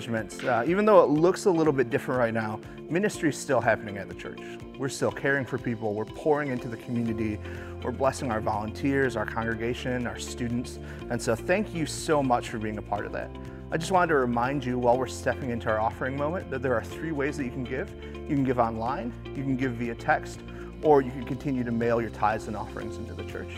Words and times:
Uh, 0.00 0.62
even 0.64 0.84
though 0.84 1.02
it 1.02 1.10
looks 1.10 1.46
a 1.46 1.50
little 1.50 1.72
bit 1.72 1.90
different 1.90 2.20
right 2.20 2.32
now, 2.32 2.60
ministry 2.88 3.30
is 3.30 3.36
still 3.36 3.60
happening 3.60 3.98
at 3.98 4.08
the 4.08 4.14
church. 4.14 4.38
We're 4.78 4.88
still 4.88 5.10
caring 5.10 5.44
for 5.44 5.58
people, 5.58 5.92
we're 5.92 6.04
pouring 6.04 6.52
into 6.52 6.68
the 6.68 6.76
community, 6.76 7.40
we're 7.82 7.90
blessing 7.90 8.30
our 8.30 8.40
volunteers, 8.40 9.16
our 9.16 9.26
congregation, 9.26 10.06
our 10.06 10.16
students. 10.16 10.78
And 11.10 11.20
so, 11.20 11.34
thank 11.34 11.74
you 11.74 11.84
so 11.84 12.22
much 12.22 12.48
for 12.48 12.58
being 12.58 12.78
a 12.78 12.82
part 12.82 13.06
of 13.06 13.12
that. 13.12 13.28
I 13.72 13.76
just 13.76 13.90
wanted 13.90 14.10
to 14.10 14.18
remind 14.18 14.64
you 14.64 14.78
while 14.78 14.96
we're 14.96 15.08
stepping 15.08 15.50
into 15.50 15.68
our 15.68 15.80
offering 15.80 16.16
moment 16.16 16.48
that 16.52 16.62
there 16.62 16.74
are 16.74 16.84
three 16.84 17.10
ways 17.10 17.36
that 17.36 17.44
you 17.44 17.50
can 17.50 17.64
give. 17.64 17.92
You 18.14 18.36
can 18.36 18.44
give 18.44 18.60
online, 18.60 19.12
you 19.24 19.42
can 19.42 19.56
give 19.56 19.72
via 19.72 19.96
text, 19.96 20.38
or 20.80 21.02
you 21.02 21.10
can 21.10 21.24
continue 21.24 21.64
to 21.64 21.72
mail 21.72 22.00
your 22.00 22.10
tithes 22.10 22.46
and 22.46 22.56
offerings 22.56 22.98
into 22.98 23.14
the 23.14 23.24
church. 23.24 23.50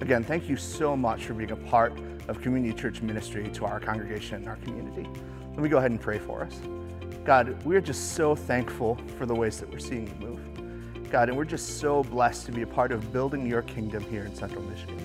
Again, 0.00 0.24
thank 0.24 0.48
you 0.48 0.56
so 0.56 0.96
much 0.96 1.24
for 1.26 1.34
being 1.34 1.52
a 1.52 1.56
part 1.56 1.96
of 2.26 2.40
Community 2.40 2.76
Church 2.76 3.00
ministry 3.00 3.48
to 3.50 3.64
our 3.64 3.78
congregation 3.78 4.38
and 4.38 4.48
our 4.48 4.56
community. 4.56 5.08
Let 5.54 5.62
me 5.62 5.68
go 5.68 5.78
ahead 5.78 5.92
and 5.92 6.00
pray 6.00 6.18
for 6.18 6.42
us. 6.42 6.58
God, 7.24 7.62
we're 7.64 7.80
just 7.80 8.14
so 8.14 8.34
thankful 8.34 8.98
for 9.16 9.24
the 9.24 9.34
ways 9.34 9.60
that 9.60 9.70
we're 9.70 9.78
seeing 9.78 10.08
you 10.08 10.14
move. 10.26 11.10
God, 11.12 11.28
and 11.28 11.38
we're 11.38 11.44
just 11.44 11.78
so 11.78 12.02
blessed 12.02 12.46
to 12.46 12.52
be 12.52 12.62
a 12.62 12.66
part 12.66 12.90
of 12.90 13.12
building 13.12 13.46
your 13.46 13.62
kingdom 13.62 14.02
here 14.02 14.24
in 14.24 14.34
Central 14.34 14.62
Michigan. 14.62 15.00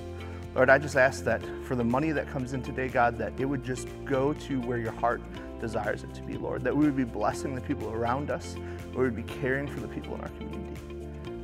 Lord, 0.55 0.71
I 0.71 0.79
just 0.79 0.95
ask 0.95 1.23
that 1.25 1.43
for 1.65 1.75
the 1.75 1.83
money 1.83 2.11
that 2.11 2.27
comes 2.27 2.53
in 2.53 2.63
today, 2.63 2.87
God, 2.87 3.19
that 3.19 3.31
it 3.37 3.45
would 3.45 3.63
just 3.63 3.87
go 4.05 4.33
to 4.33 4.59
where 4.61 4.79
your 4.79 4.91
heart 4.93 5.21
desires 5.59 6.03
it 6.03 6.13
to 6.15 6.23
be, 6.23 6.35
Lord. 6.35 6.63
That 6.63 6.75
we 6.75 6.85
would 6.85 6.97
be 6.97 7.03
blessing 7.03 7.53
the 7.53 7.61
people 7.61 7.91
around 7.91 8.31
us, 8.31 8.55
we 8.95 9.03
would 9.03 9.15
be 9.15 9.23
caring 9.23 9.67
for 9.67 9.81
the 9.81 9.87
people 9.87 10.15
in 10.15 10.21
our 10.21 10.29
community. 10.29 10.81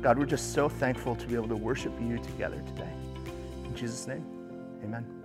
God, 0.02 0.18
we're 0.18 0.26
just 0.26 0.52
so 0.52 0.68
thankful 0.68 1.14
to 1.14 1.26
be 1.26 1.36
able 1.36 1.48
to 1.48 1.56
worship 1.56 1.92
you 2.00 2.18
together 2.18 2.60
today. 2.66 2.92
In 3.64 3.74
Jesus' 3.76 4.08
name, 4.08 4.24
amen. 4.82 5.15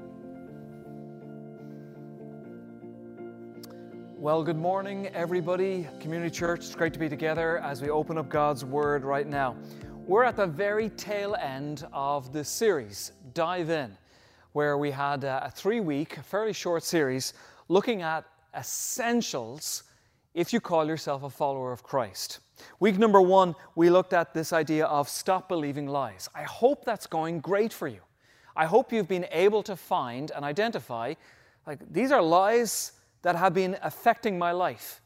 Well, 4.21 4.43
good 4.43 4.55
morning, 4.55 5.07
everybody. 5.15 5.87
Community 5.99 6.29
Church, 6.29 6.59
it's 6.59 6.75
great 6.75 6.93
to 6.93 6.99
be 6.99 7.09
together 7.09 7.57
as 7.57 7.81
we 7.81 7.89
open 7.89 8.19
up 8.19 8.29
God's 8.29 8.63
Word 8.63 9.03
right 9.03 9.25
now. 9.25 9.55
We're 10.05 10.25
at 10.25 10.35
the 10.35 10.45
very 10.45 10.89
tail 10.89 11.33
end 11.33 11.87
of 11.91 12.31
the 12.31 12.43
series, 12.43 13.13
Dive 13.33 13.71
In, 13.71 13.97
where 14.51 14.77
we 14.77 14.91
had 14.91 15.23
a 15.23 15.51
three 15.55 15.79
week, 15.79 16.19
fairly 16.23 16.53
short 16.53 16.83
series 16.83 17.33
looking 17.67 18.03
at 18.03 18.23
essentials 18.55 19.85
if 20.35 20.53
you 20.53 20.59
call 20.59 20.85
yourself 20.85 21.23
a 21.23 21.29
follower 21.31 21.71
of 21.71 21.81
Christ. 21.81 22.41
Week 22.79 22.99
number 22.99 23.23
one, 23.23 23.55
we 23.73 23.89
looked 23.89 24.13
at 24.13 24.35
this 24.35 24.53
idea 24.53 24.85
of 24.85 25.09
stop 25.09 25.49
believing 25.49 25.87
lies. 25.87 26.29
I 26.35 26.43
hope 26.43 26.85
that's 26.85 27.07
going 27.07 27.39
great 27.39 27.73
for 27.73 27.87
you. 27.87 28.01
I 28.55 28.67
hope 28.67 28.93
you've 28.93 29.07
been 29.07 29.25
able 29.31 29.63
to 29.63 29.75
find 29.75 30.29
and 30.29 30.45
identify 30.45 31.15
like 31.65 31.79
these 31.91 32.11
are 32.11 32.21
lies 32.21 32.91
that 33.21 33.35
have 33.35 33.53
been 33.53 33.77
affecting 33.81 34.37
my 34.37 34.51
life. 34.51 35.01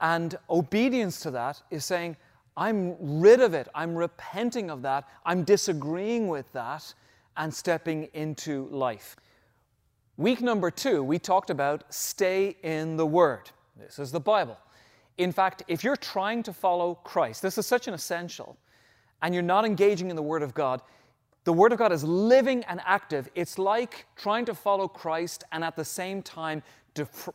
And 0.00 0.36
obedience 0.48 1.20
to 1.20 1.30
that 1.32 1.62
is 1.70 1.84
saying, 1.84 2.16
I'm 2.56 2.96
rid 3.20 3.40
of 3.40 3.54
it. 3.54 3.68
I'm 3.74 3.94
repenting 3.94 4.70
of 4.70 4.82
that. 4.82 5.08
I'm 5.24 5.44
disagreeing 5.44 6.28
with 6.28 6.50
that 6.52 6.94
and 7.36 7.52
stepping 7.52 8.08
into 8.12 8.68
life. 8.68 9.16
Week 10.16 10.42
number 10.42 10.70
two, 10.70 11.02
we 11.02 11.18
talked 11.18 11.48
about 11.48 11.84
stay 11.92 12.56
in 12.62 12.96
the 12.96 13.06
Word. 13.06 13.50
This 13.78 13.98
is 13.98 14.12
the 14.12 14.20
Bible. 14.20 14.58
In 15.16 15.32
fact, 15.32 15.62
if 15.68 15.82
you're 15.82 15.96
trying 15.96 16.42
to 16.42 16.52
follow 16.52 16.94
Christ, 16.94 17.40
this 17.40 17.56
is 17.56 17.66
such 17.66 17.88
an 17.88 17.94
essential, 17.94 18.58
and 19.22 19.34
you're 19.34 19.42
not 19.42 19.64
engaging 19.64 20.10
in 20.10 20.16
the 20.16 20.22
Word 20.22 20.42
of 20.42 20.52
God, 20.52 20.82
the 21.44 21.52
Word 21.52 21.72
of 21.72 21.78
God 21.78 21.92
is 21.92 22.04
living 22.04 22.64
and 22.64 22.80
active. 22.84 23.28
It's 23.34 23.58
like 23.58 24.06
trying 24.16 24.44
to 24.44 24.54
follow 24.54 24.86
Christ 24.86 25.44
and 25.52 25.64
at 25.64 25.76
the 25.76 25.84
same 25.84 26.22
time 26.22 26.62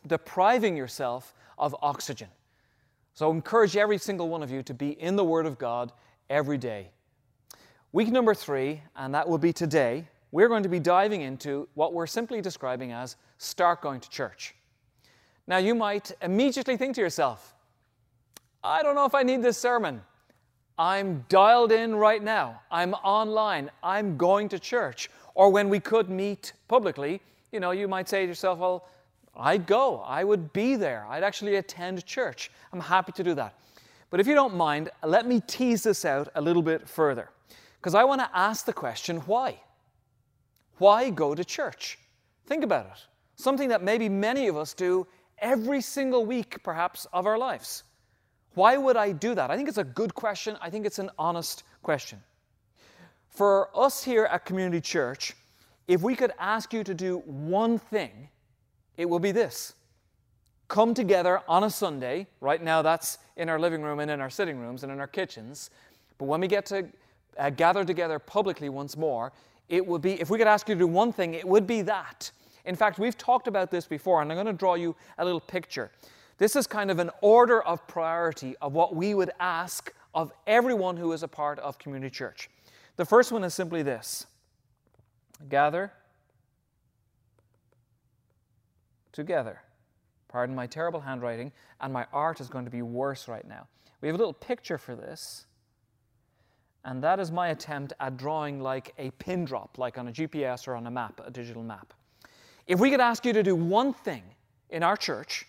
depriving 0.08 0.76
yourself 0.78 1.34
of 1.58 1.76
oxygen. 1.82 2.28
So, 3.14 3.30
I 3.30 3.34
encourage 3.34 3.78
every 3.78 3.98
single 3.98 4.28
one 4.28 4.44
of 4.44 4.52
you 4.52 4.62
to 4.64 4.74
be 4.74 4.90
in 5.02 5.16
the 5.16 5.24
Word 5.24 5.46
of 5.46 5.58
God 5.58 5.92
every 6.30 6.58
day. 6.58 6.90
Week 7.94 8.10
number 8.10 8.34
three, 8.34 8.82
and 8.98 9.14
that 9.16 9.28
will 9.28 9.38
be 9.38 9.54
today, 9.54 10.06
we're 10.32 10.50
going 10.50 10.64
to 10.64 10.70
be 10.70 10.82
diving 10.82 11.22
into 11.22 11.68
what 11.76 11.94
we're 11.94 12.08
simply 12.08 12.42
describing 12.42 12.92
as 12.92 13.16
start 13.38 13.82
going 13.82 14.02
to 14.02 14.10
church. 14.10 14.54
Now, 15.48 15.58
you 15.58 15.74
might 15.76 16.12
immediately 16.22 16.76
think 16.76 16.96
to 16.96 17.02
yourself, 17.02 17.54
I 18.64 18.84
don't 18.84 18.96
know 18.96 19.06
if 19.06 19.16
I 19.16 19.24
need 19.24 19.42
this 19.42 19.58
sermon. 19.58 20.02
I'm 20.78 21.24
dialed 21.30 21.72
in 21.72 21.96
right 21.96 22.22
now. 22.22 22.62
I'm 22.70 22.96
online. 22.96 23.72
I'm 23.82 24.18
going 24.18 24.50
to 24.50 24.60
church. 24.60 25.10
Or 25.36 25.50
when 25.50 25.70
we 25.70 25.80
could 25.80 26.10
meet 26.10 26.52
publicly, 26.68 27.22
you 27.52 27.62
know, 27.62 27.72
you 27.72 27.88
might 27.88 28.10
say 28.10 28.24
to 28.24 28.28
yourself, 28.28 28.60
well, 28.60 28.90
I'd 29.38 29.66
go. 29.66 30.02
I 30.06 30.24
would 30.24 30.54
be 30.54 30.76
there. 30.76 31.06
I'd 31.10 31.24
actually 31.24 31.56
attend 31.56 32.06
church. 32.06 32.52
I'm 32.72 32.80
happy 32.80 33.12
to 33.14 33.24
do 33.24 33.34
that. 33.36 33.56
But 34.10 34.20
if 34.20 34.28
you 34.28 34.36
don't 34.36 34.56
mind, 34.56 34.90
let 35.04 35.28
me 35.28 35.42
tease 35.42 35.84
this 35.84 36.06
out 36.06 36.30
a 36.36 36.42
little 36.42 36.62
bit 36.62 36.88
further. 36.88 37.30
Because 37.78 37.96
I 37.96 38.04
want 38.04 38.22
to 38.22 38.30
ask 38.34 38.66
the 38.66 38.74
question 38.74 39.18
why? 39.22 39.60
Why 40.78 41.10
go 41.10 41.36
to 41.36 41.44
church? 41.44 42.00
Think 42.48 42.64
about 42.64 42.86
it. 42.88 43.06
Something 43.36 43.70
that 43.70 43.84
maybe 43.84 44.10
many 44.10 44.48
of 44.48 44.58
us 44.58 44.74
do 44.74 45.08
every 45.40 45.82
single 45.82 46.26
week, 46.26 46.64
perhaps, 46.64 47.06
of 47.14 47.26
our 47.26 47.38
lives. 47.38 47.84
Why 48.54 48.78
would 48.78 48.96
I 48.96 49.12
do 49.12 49.36
that? 49.36 49.52
I 49.52 49.58
think 49.58 49.68
it's 49.68 49.78
a 49.78 49.84
good 49.84 50.16
question. 50.16 50.58
I 50.62 50.70
think 50.70 50.86
it's 50.86 51.00
an 51.00 51.10
honest 51.20 51.64
question. 51.84 52.22
For 53.28 53.70
us 53.78 54.04
here 54.04 54.26
at 54.26 54.46
Community 54.46 54.80
Church, 54.80 55.36
if 55.88 56.02
we 56.02 56.16
could 56.16 56.32
ask 56.40 56.74
you 56.74 56.84
to 56.84 56.94
do 56.94 57.18
one 57.26 57.78
thing 57.78 58.30
it 58.98 59.10
will 59.10 59.20
be 59.20 59.32
this 59.32 59.74
come 60.68 60.94
together 60.94 61.42
on 61.48 61.64
a 61.64 61.70
Sunday. 61.70 62.28
Right 62.42 62.62
now, 62.62 62.82
that's 62.82 63.20
in 63.38 63.50
our 63.50 63.60
living 63.60 63.82
room 63.82 64.00
and 64.00 64.10
in 64.10 64.22
our 64.22 64.30
sitting 64.30 64.58
rooms 64.58 64.84
and 64.84 64.92
in 64.92 65.00
our 65.00 65.08
kitchens. 65.08 65.70
But 66.18 66.26
when 66.26 66.42
we 66.42 66.48
get 66.48 66.66
to 66.68 66.88
uh, 67.38 67.50
gather 67.52 67.84
together 67.84 68.20
publicly 68.20 68.70
once 68.70 68.98
more, 68.98 69.32
it 69.70 69.86
would 69.86 70.02
be, 70.02 70.20
if 70.22 70.30
we 70.30 70.38
could 70.38 70.48
ask 70.48 70.68
you 70.70 70.76
to 70.76 70.80
do 70.80 70.88
one 70.88 71.12
thing, 71.12 71.34
it 71.34 71.48
would 71.48 71.68
be 71.68 71.82
that. 71.84 72.32
In 72.66 72.76
fact, 72.76 72.98
we've 72.98 73.18
talked 73.18 73.48
about 73.48 73.70
this 73.72 73.86
before, 73.86 74.22
and 74.22 74.32
I'm 74.32 74.36
going 74.36 74.48
to 74.48 74.54
draw 74.54 74.76
you 74.76 74.96
a 75.18 75.26
little 75.26 75.40
picture. 75.40 75.92
This 76.38 76.56
is 76.56 76.68
kind 76.68 76.92
of 76.92 77.00
an 77.00 77.12
order 77.22 77.62
of 77.62 77.86
priority 77.88 78.56
of 78.62 78.74
what 78.74 78.96
we 78.96 79.14
would 79.14 79.32
ask 79.40 79.94
of 80.14 80.32
everyone 80.48 80.98
who 80.98 81.12
is 81.12 81.24
a 81.24 81.28
part 81.28 81.60
of 81.60 81.78
community 81.78 82.14
church. 82.14 82.50
The 82.96 83.06
first 83.06 83.32
one 83.32 83.44
is 83.44 83.54
simply 83.54 83.84
this 83.84 84.26
gather 85.50 85.92
together. 89.16 89.62
Pardon 90.28 90.56
my 90.56 90.68
terrible 90.68 91.00
handwriting, 91.00 91.52
and 91.82 91.92
my 91.92 92.06
art 92.14 92.42
is 92.42 92.50
going 92.50 92.66
to 92.66 92.72
be 92.72 92.82
worse 92.82 93.28
right 93.28 93.48
now. 93.48 93.68
We 94.02 94.08
have 94.08 94.16
a 94.16 94.18
little 94.18 94.34
picture 94.34 94.78
for 94.78 94.96
this, 94.96 95.46
and 96.84 97.02
that 97.02 97.20
is 97.20 97.32
my 97.32 97.48
attempt 97.48 97.94
at 98.00 98.18
drawing 98.18 98.60
like 98.60 98.94
a 99.00 99.10
pin 99.12 99.46
drop, 99.46 99.78
like 99.78 99.98
on 99.98 100.10
a 100.10 100.12
GPS 100.12 100.68
or 100.68 100.76
on 100.76 100.86
a 100.86 100.92
map, 100.92 101.22
a 101.26 101.32
digital 101.32 101.64
map. 101.64 101.94
If 102.68 102.80
we 102.80 102.92
could 102.92 103.00
ask 103.00 103.26
you 103.26 103.34
to 103.34 103.42
do 103.42 103.56
one 103.56 103.94
thing 103.94 104.24
in 104.70 104.84
our 104.84 104.98
church, 104.98 105.48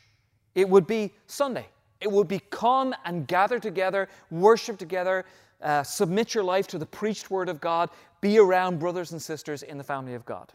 it 0.54 0.68
would 0.68 0.86
be 0.86 1.12
Sunday. 1.26 1.66
It 2.00 2.10
would 2.10 2.28
be 2.28 2.40
come 2.50 2.94
and 3.04 3.26
gather 3.26 3.58
together, 3.58 4.08
worship 4.30 4.78
together, 4.78 5.24
uh, 5.62 5.82
submit 5.82 6.34
your 6.34 6.44
life 6.44 6.66
to 6.68 6.78
the 6.78 6.86
preached 6.86 7.30
word 7.30 7.48
of 7.48 7.60
God, 7.60 7.90
be 8.20 8.38
around 8.38 8.78
brothers 8.78 9.12
and 9.12 9.20
sisters 9.20 9.62
in 9.62 9.78
the 9.78 9.84
family 9.84 10.14
of 10.14 10.24
God. 10.24 10.52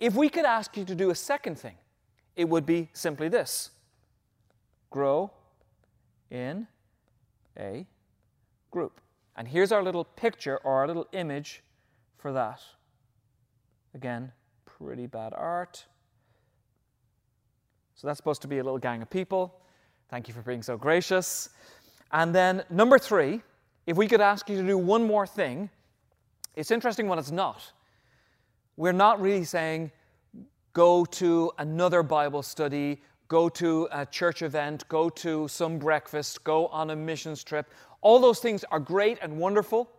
If 0.00 0.14
we 0.14 0.28
could 0.28 0.44
ask 0.44 0.76
you 0.76 0.84
to 0.84 0.94
do 0.94 1.10
a 1.10 1.14
second 1.14 1.58
thing, 1.58 1.74
it 2.38 2.48
would 2.48 2.64
be 2.64 2.88
simply 2.94 3.28
this 3.28 3.70
grow 4.90 5.30
in 6.30 6.66
a 7.58 7.84
group. 8.70 9.00
And 9.36 9.46
here's 9.46 9.72
our 9.72 9.82
little 9.82 10.04
picture 10.04 10.58
or 10.58 10.74
our 10.74 10.86
little 10.86 11.08
image 11.12 11.62
for 12.16 12.32
that. 12.32 12.62
Again, 13.92 14.32
pretty 14.64 15.06
bad 15.06 15.34
art. 15.36 15.84
So 17.96 18.06
that's 18.06 18.16
supposed 18.16 18.40
to 18.42 18.48
be 18.48 18.58
a 18.58 18.64
little 18.64 18.78
gang 18.78 19.02
of 19.02 19.10
people. 19.10 19.60
Thank 20.08 20.28
you 20.28 20.32
for 20.32 20.42
being 20.42 20.62
so 20.62 20.76
gracious. 20.76 21.50
And 22.12 22.32
then, 22.32 22.62
number 22.70 22.98
three, 22.98 23.42
if 23.86 23.96
we 23.96 24.06
could 24.06 24.20
ask 24.20 24.48
you 24.48 24.56
to 24.56 24.66
do 24.66 24.78
one 24.78 25.04
more 25.04 25.26
thing, 25.26 25.68
it's 26.54 26.70
interesting 26.70 27.08
when 27.08 27.18
it's 27.18 27.32
not. 27.32 27.72
We're 28.76 28.92
not 28.92 29.20
really 29.20 29.44
saying, 29.44 29.90
go 30.78 31.04
to 31.04 31.50
another 31.58 32.04
Bible 32.04 32.40
study, 32.40 33.02
go 33.26 33.48
to 33.48 33.88
a 33.90 34.06
church 34.06 34.42
event, 34.42 34.86
go 34.86 35.10
to 35.10 35.48
some 35.48 35.76
breakfast, 35.76 36.44
go 36.44 36.68
on 36.68 36.90
a 36.90 36.94
missions 36.94 37.42
trip. 37.42 37.66
All 38.00 38.20
those 38.20 38.38
things 38.38 38.62
are 38.70 38.78
great 38.78 39.18
and 39.20 39.40
wonderful. 39.40 39.90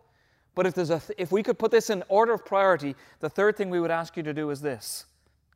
But 0.54 0.64
if, 0.64 0.72
there's 0.72 0.88
a 0.88 0.98
th- 0.98 1.18
if 1.18 1.30
we 1.30 1.42
could 1.42 1.58
put 1.58 1.70
this 1.70 1.90
in 1.90 2.02
order 2.08 2.32
of 2.32 2.46
priority, 2.46 2.96
the 3.18 3.28
third 3.28 3.58
thing 3.58 3.68
we 3.68 3.78
would 3.78 3.90
ask 3.90 4.16
you 4.16 4.22
to 4.22 4.32
do 4.32 4.48
is 4.48 4.62
this 4.62 5.04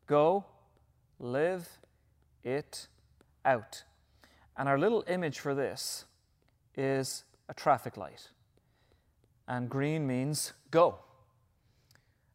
go, 0.06 0.44
live 1.18 1.70
it 2.42 2.86
out. 3.46 3.82
And 4.58 4.68
our 4.68 4.78
little 4.78 5.04
image 5.08 5.38
for 5.38 5.54
this 5.54 6.04
is 6.76 7.24
a 7.48 7.54
traffic 7.54 7.96
light. 7.96 8.28
And 9.48 9.70
green 9.70 10.06
means 10.06 10.52
go. 10.70 10.98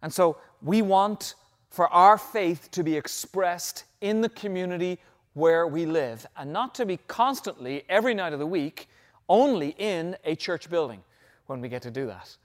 And 0.01 0.11
so 0.11 0.37
we 0.63 0.81
want 0.81 1.35
for 1.69 1.87
our 1.89 2.17
faith 2.17 2.69
to 2.71 2.83
be 2.83 2.95
expressed 2.95 3.83
in 4.01 4.21
the 4.21 4.29
community 4.29 4.99
where 5.33 5.67
we 5.67 5.85
live 5.85 6.25
and 6.35 6.51
not 6.51 6.75
to 6.75 6.85
be 6.85 6.97
constantly, 7.07 7.83
every 7.87 8.13
night 8.13 8.33
of 8.33 8.39
the 8.39 8.47
week, 8.47 8.87
only 9.27 9.75
in 9.77 10.17
a 10.25 10.35
church 10.35 10.69
building 10.69 11.01
when 11.45 11.61
we 11.61 11.69
get 11.69 11.83
to 11.83 11.91
do 11.91 12.07
that. 12.07 12.35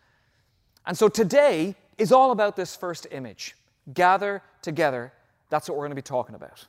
And 0.87 0.97
so 0.97 1.09
today 1.09 1.75
is 1.97 2.13
all 2.13 2.31
about 2.31 2.57
this 2.57 2.77
first 2.77 3.07
image 3.11 3.57
gather 3.93 4.43
together. 4.63 5.13
That's 5.51 5.69
what 5.69 5.77
we're 5.77 5.85
going 5.85 5.91
to 5.91 5.97
be 5.97 6.03
talking 6.03 6.35
about. 6.35 6.67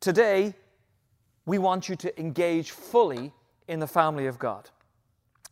Today, 0.00 0.54
we 1.44 1.58
want 1.58 1.88
you 1.88 1.96
to 1.96 2.20
engage 2.20 2.70
fully 2.70 3.32
in 3.68 3.80
the 3.80 3.86
family 3.86 4.26
of 4.26 4.38
God. 4.38 4.68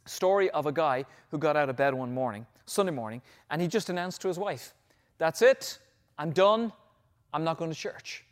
Story 0.07 0.51
of 0.51 0.67
a 0.67 0.73
guy 0.73 1.05
who 1.31 1.39
got 1.39 1.57
out 1.57 1.69
of 1.69 1.77
bed 1.77 1.95
one 1.95 2.15
morning, 2.15 2.47
Sunday 2.67 2.93
morning, 2.93 3.21
and 3.51 3.61
he 3.61 3.69
just 3.69 3.91
announced 3.91 4.21
to 4.23 4.29
his 4.29 4.39
wife, 4.39 4.73
That's 5.19 5.43
it, 5.43 5.79
I'm 6.19 6.31
done, 6.31 6.73
I'm 7.33 7.45
not 7.45 7.59
going 7.59 7.71
to 7.71 7.77
church. 7.77 8.25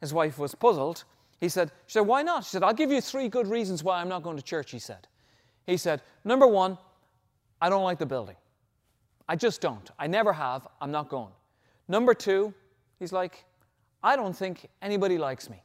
His 0.00 0.12
wife 0.12 0.38
was 0.38 0.54
puzzled. 0.54 1.04
He 1.40 1.48
said, 1.48 1.70
She 1.86 1.94
said, 1.94 2.00
Why 2.06 2.22
not? 2.22 2.44
She 2.44 2.50
said, 2.50 2.62
I'll 2.62 2.74
give 2.74 2.90
you 2.90 3.00
three 3.00 3.28
good 3.28 3.46
reasons 3.46 3.82
why 3.82 4.00
I'm 4.00 4.08
not 4.08 4.22
going 4.22 4.36
to 4.36 4.42
church, 4.42 4.70
he 4.70 4.78
said. 4.78 5.08
He 5.66 5.76
said, 5.76 6.02
Number 6.24 6.46
one, 6.46 6.78
I 7.60 7.68
don't 7.68 7.84
like 7.84 7.98
the 7.98 8.06
building. 8.06 8.36
I 9.28 9.36
just 9.36 9.60
don't. 9.60 9.88
I 9.98 10.06
never 10.06 10.32
have. 10.32 10.66
I'm 10.80 10.90
not 10.90 11.08
going. 11.08 11.32
Number 11.88 12.14
two, 12.14 12.52
he's 12.98 13.12
like, 13.12 13.44
I 14.02 14.16
don't 14.16 14.36
think 14.36 14.68
anybody 14.82 15.18
likes 15.18 15.48
me. 15.48 15.62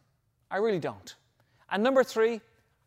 I 0.52 0.58
really 0.58 0.80
don't. 0.80 1.16
And 1.72 1.82
number 1.82 2.04
three, 2.04 2.42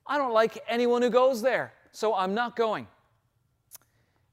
I 0.06 0.19
don't 0.19 0.32
like 0.32 0.62
anyone 0.69 1.02
who 1.02 1.10
goes 1.10 1.43
there, 1.43 1.72
so 1.93 2.14
I'm 2.14 2.34
not 2.34 2.56
going. 2.56 2.87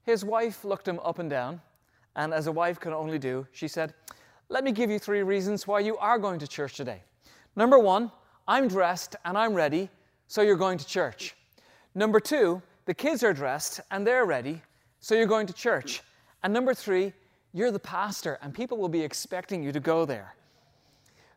His 0.02 0.24
wife 0.24 0.64
looked 0.64 0.86
him 0.86 1.00
up 1.00 1.18
and 1.18 1.28
down, 1.28 1.60
and 2.16 2.34
as 2.34 2.46
a 2.46 2.52
wife 2.52 2.80
can 2.80 2.92
only 2.92 3.18
do, 3.18 3.46
she 3.52 3.68
said, 3.68 3.94
Let 4.48 4.64
me 4.64 4.72
give 4.72 4.90
you 4.90 4.98
three 4.98 5.22
reasons 5.22 5.66
why 5.66 5.80
you 5.80 5.96
are 5.98 6.18
going 6.18 6.40
to 6.40 6.48
church 6.48 6.74
today. 6.74 7.02
Number 7.54 7.78
one, 7.78 8.10
I'm 8.48 8.68
dressed 8.68 9.16
and 9.24 9.38
I'm 9.38 9.54
ready, 9.54 9.88
so 10.26 10.42
you're 10.42 10.56
going 10.56 10.78
to 10.78 10.86
church. 10.86 11.36
Number 11.94 12.18
two, 12.18 12.60
the 12.86 12.94
kids 12.94 13.22
are 13.22 13.32
dressed 13.32 13.80
and 13.90 14.06
they're 14.06 14.24
ready, 14.24 14.62
so 15.00 15.14
you're 15.14 15.26
going 15.26 15.46
to 15.46 15.52
church. 15.52 16.02
And 16.42 16.52
number 16.52 16.74
three, 16.74 17.12
you're 17.52 17.70
the 17.70 17.78
pastor 17.78 18.38
and 18.42 18.52
people 18.52 18.78
will 18.78 18.88
be 18.88 19.02
expecting 19.02 19.62
you 19.62 19.72
to 19.72 19.80
go 19.80 20.04
there. 20.04 20.34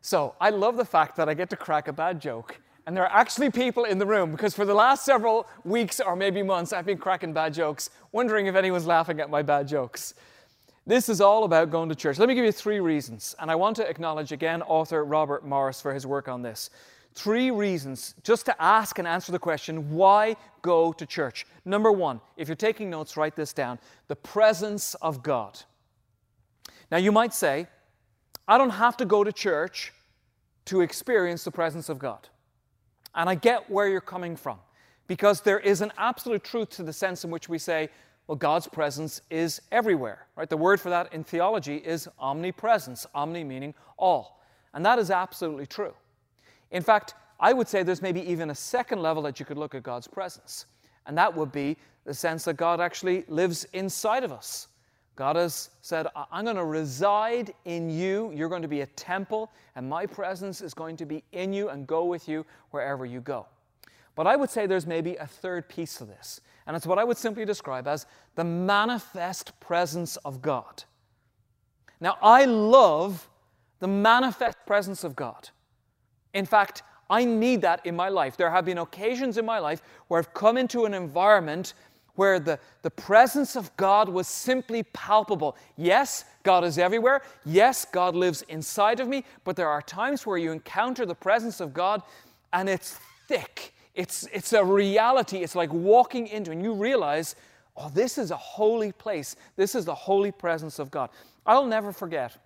So 0.02 0.34
I 0.40 0.50
love 0.50 0.76
the 0.76 0.84
fact 0.84 1.16
that 1.16 1.28
I 1.28 1.34
get 1.34 1.50
to 1.50 1.56
crack 1.56 1.88
a 1.88 1.92
bad 1.92 2.20
joke. 2.20 2.58
And 2.86 2.96
there 2.96 3.04
are 3.04 3.18
actually 3.18 3.50
people 3.50 3.84
in 3.84 3.98
the 3.98 4.06
room 4.06 4.30
because 4.32 4.54
for 4.54 4.64
the 4.64 4.74
last 4.74 5.04
several 5.04 5.46
weeks 5.64 6.00
or 6.00 6.16
maybe 6.16 6.42
months, 6.42 6.72
I've 6.72 6.86
been 6.86 6.98
cracking 6.98 7.32
bad 7.32 7.52
jokes, 7.52 7.90
wondering 8.12 8.46
if 8.46 8.54
anyone's 8.54 8.86
laughing 8.86 9.20
at 9.20 9.30
my 9.30 9.42
bad 9.42 9.68
jokes. 9.68 10.14
This 10.86 11.08
is 11.08 11.20
all 11.20 11.44
about 11.44 11.70
going 11.70 11.88
to 11.88 11.94
church. 11.94 12.18
Let 12.18 12.28
me 12.28 12.34
give 12.34 12.44
you 12.44 12.52
three 12.52 12.80
reasons. 12.80 13.34
And 13.38 13.50
I 13.50 13.54
want 13.54 13.76
to 13.76 13.88
acknowledge 13.88 14.32
again 14.32 14.62
author 14.62 15.04
Robert 15.04 15.44
Morris 15.44 15.80
for 15.80 15.92
his 15.92 16.06
work 16.06 16.28
on 16.28 16.42
this. 16.42 16.70
Three 17.14 17.50
reasons 17.50 18.14
just 18.22 18.46
to 18.46 18.62
ask 18.62 18.98
and 18.98 19.06
answer 19.06 19.32
the 19.32 19.38
question 19.38 19.90
why 19.90 20.36
go 20.62 20.92
to 20.92 21.04
church? 21.04 21.46
Number 21.64 21.92
one, 21.92 22.20
if 22.36 22.48
you're 22.48 22.56
taking 22.56 22.88
notes, 22.88 23.16
write 23.16 23.36
this 23.36 23.52
down 23.52 23.78
the 24.08 24.16
presence 24.16 24.94
of 24.96 25.22
God. 25.22 25.58
Now, 26.90 26.98
you 26.98 27.12
might 27.12 27.34
say, 27.34 27.66
I 28.48 28.58
don't 28.58 28.70
have 28.70 28.96
to 28.98 29.04
go 29.04 29.22
to 29.22 29.32
church 29.32 29.92
to 30.66 30.80
experience 30.80 31.44
the 31.44 31.50
presence 31.50 31.88
of 31.88 31.98
God. 31.98 32.28
And 33.14 33.28
I 33.28 33.34
get 33.34 33.68
where 33.70 33.88
you're 33.88 34.00
coming 34.00 34.36
from 34.36 34.58
because 35.06 35.40
there 35.40 35.58
is 35.58 35.80
an 35.80 35.92
absolute 35.98 36.44
truth 36.44 36.70
to 36.70 36.82
the 36.82 36.92
sense 36.92 37.24
in 37.24 37.30
which 37.30 37.48
we 37.48 37.58
say, 37.58 37.88
well, 38.30 38.36
God's 38.36 38.68
presence 38.68 39.22
is 39.28 39.60
everywhere, 39.72 40.28
right? 40.36 40.48
The 40.48 40.56
word 40.56 40.80
for 40.80 40.88
that 40.88 41.12
in 41.12 41.24
theology 41.24 41.78
is 41.78 42.08
omnipresence, 42.20 43.04
omni 43.12 43.42
meaning 43.42 43.74
all. 43.96 44.44
And 44.72 44.86
that 44.86 45.00
is 45.00 45.10
absolutely 45.10 45.66
true. 45.66 45.92
In 46.70 46.80
fact, 46.80 47.14
I 47.40 47.52
would 47.52 47.66
say 47.66 47.82
there's 47.82 48.02
maybe 48.02 48.20
even 48.30 48.50
a 48.50 48.54
second 48.54 49.02
level 49.02 49.20
that 49.24 49.40
you 49.40 49.46
could 49.46 49.58
look 49.58 49.74
at 49.74 49.82
God's 49.82 50.06
presence, 50.06 50.66
and 51.08 51.18
that 51.18 51.34
would 51.34 51.50
be 51.50 51.76
the 52.04 52.14
sense 52.14 52.44
that 52.44 52.56
God 52.56 52.80
actually 52.80 53.24
lives 53.26 53.66
inside 53.72 54.22
of 54.22 54.30
us. 54.30 54.68
God 55.16 55.34
has 55.34 55.70
said, 55.82 56.06
I'm 56.30 56.44
going 56.44 56.54
to 56.54 56.64
reside 56.64 57.52
in 57.64 57.90
you. 57.90 58.30
You're 58.32 58.48
going 58.48 58.62
to 58.62 58.68
be 58.68 58.82
a 58.82 58.86
temple, 58.86 59.50
and 59.74 59.88
my 59.88 60.06
presence 60.06 60.60
is 60.60 60.72
going 60.72 60.96
to 60.98 61.04
be 61.04 61.24
in 61.32 61.52
you 61.52 61.70
and 61.70 61.84
go 61.84 62.04
with 62.04 62.28
you 62.28 62.46
wherever 62.70 63.04
you 63.04 63.22
go. 63.22 63.46
But 64.14 64.28
I 64.28 64.36
would 64.36 64.50
say 64.50 64.66
there's 64.66 64.86
maybe 64.86 65.16
a 65.16 65.26
third 65.26 65.68
piece 65.68 65.96
to 65.96 66.04
this, 66.04 66.40
and 66.66 66.76
it's 66.76 66.86
what 66.86 66.98
I 66.98 67.04
would 67.04 67.16
simply 67.16 67.44
describe 67.44 67.86
as 67.86 68.06
the 68.34 68.44
manifest 68.44 69.58
presence 69.60 70.16
of 70.18 70.42
God. 70.42 70.84
Now, 72.00 72.16
I 72.22 72.44
love 72.44 73.28
the 73.80 73.88
manifest 73.88 74.58
presence 74.66 75.04
of 75.04 75.16
God. 75.16 75.48
In 76.32 76.46
fact, 76.46 76.82
I 77.08 77.24
need 77.24 77.62
that 77.62 77.84
in 77.84 77.96
my 77.96 78.08
life. 78.08 78.36
There 78.36 78.50
have 78.50 78.64
been 78.64 78.78
occasions 78.78 79.36
in 79.36 79.44
my 79.44 79.58
life 79.58 79.82
where 80.08 80.20
I've 80.20 80.32
come 80.32 80.56
into 80.56 80.84
an 80.84 80.94
environment 80.94 81.74
where 82.14 82.38
the, 82.38 82.58
the 82.82 82.90
presence 82.90 83.56
of 83.56 83.74
God 83.76 84.08
was 84.08 84.28
simply 84.28 84.82
palpable. 84.82 85.56
Yes, 85.76 86.24
God 86.42 86.64
is 86.64 86.78
everywhere. 86.78 87.22
Yes, 87.44 87.84
God 87.84 88.14
lives 88.14 88.42
inside 88.42 89.00
of 89.00 89.08
me. 89.08 89.24
But 89.44 89.56
there 89.56 89.68
are 89.68 89.82
times 89.82 90.26
where 90.26 90.38
you 90.38 90.52
encounter 90.52 91.06
the 91.06 91.14
presence 91.14 91.60
of 91.60 91.72
God 91.72 92.02
and 92.52 92.68
it's 92.68 92.98
thick. 93.26 93.72
It's, 93.94 94.26
it's 94.32 94.52
a 94.52 94.64
reality. 94.64 95.38
It's 95.38 95.54
like 95.54 95.72
walking 95.72 96.28
into, 96.28 96.52
and 96.52 96.62
you 96.62 96.72
realize, 96.72 97.36
oh, 97.76 97.90
this 97.90 98.18
is 98.18 98.30
a 98.30 98.36
holy 98.36 98.92
place. 98.92 99.36
This 99.56 99.74
is 99.74 99.84
the 99.84 99.94
holy 99.94 100.32
presence 100.32 100.78
of 100.78 100.90
God. 100.90 101.10
I'll 101.46 101.66
never 101.66 101.92
forget. 101.92 102.36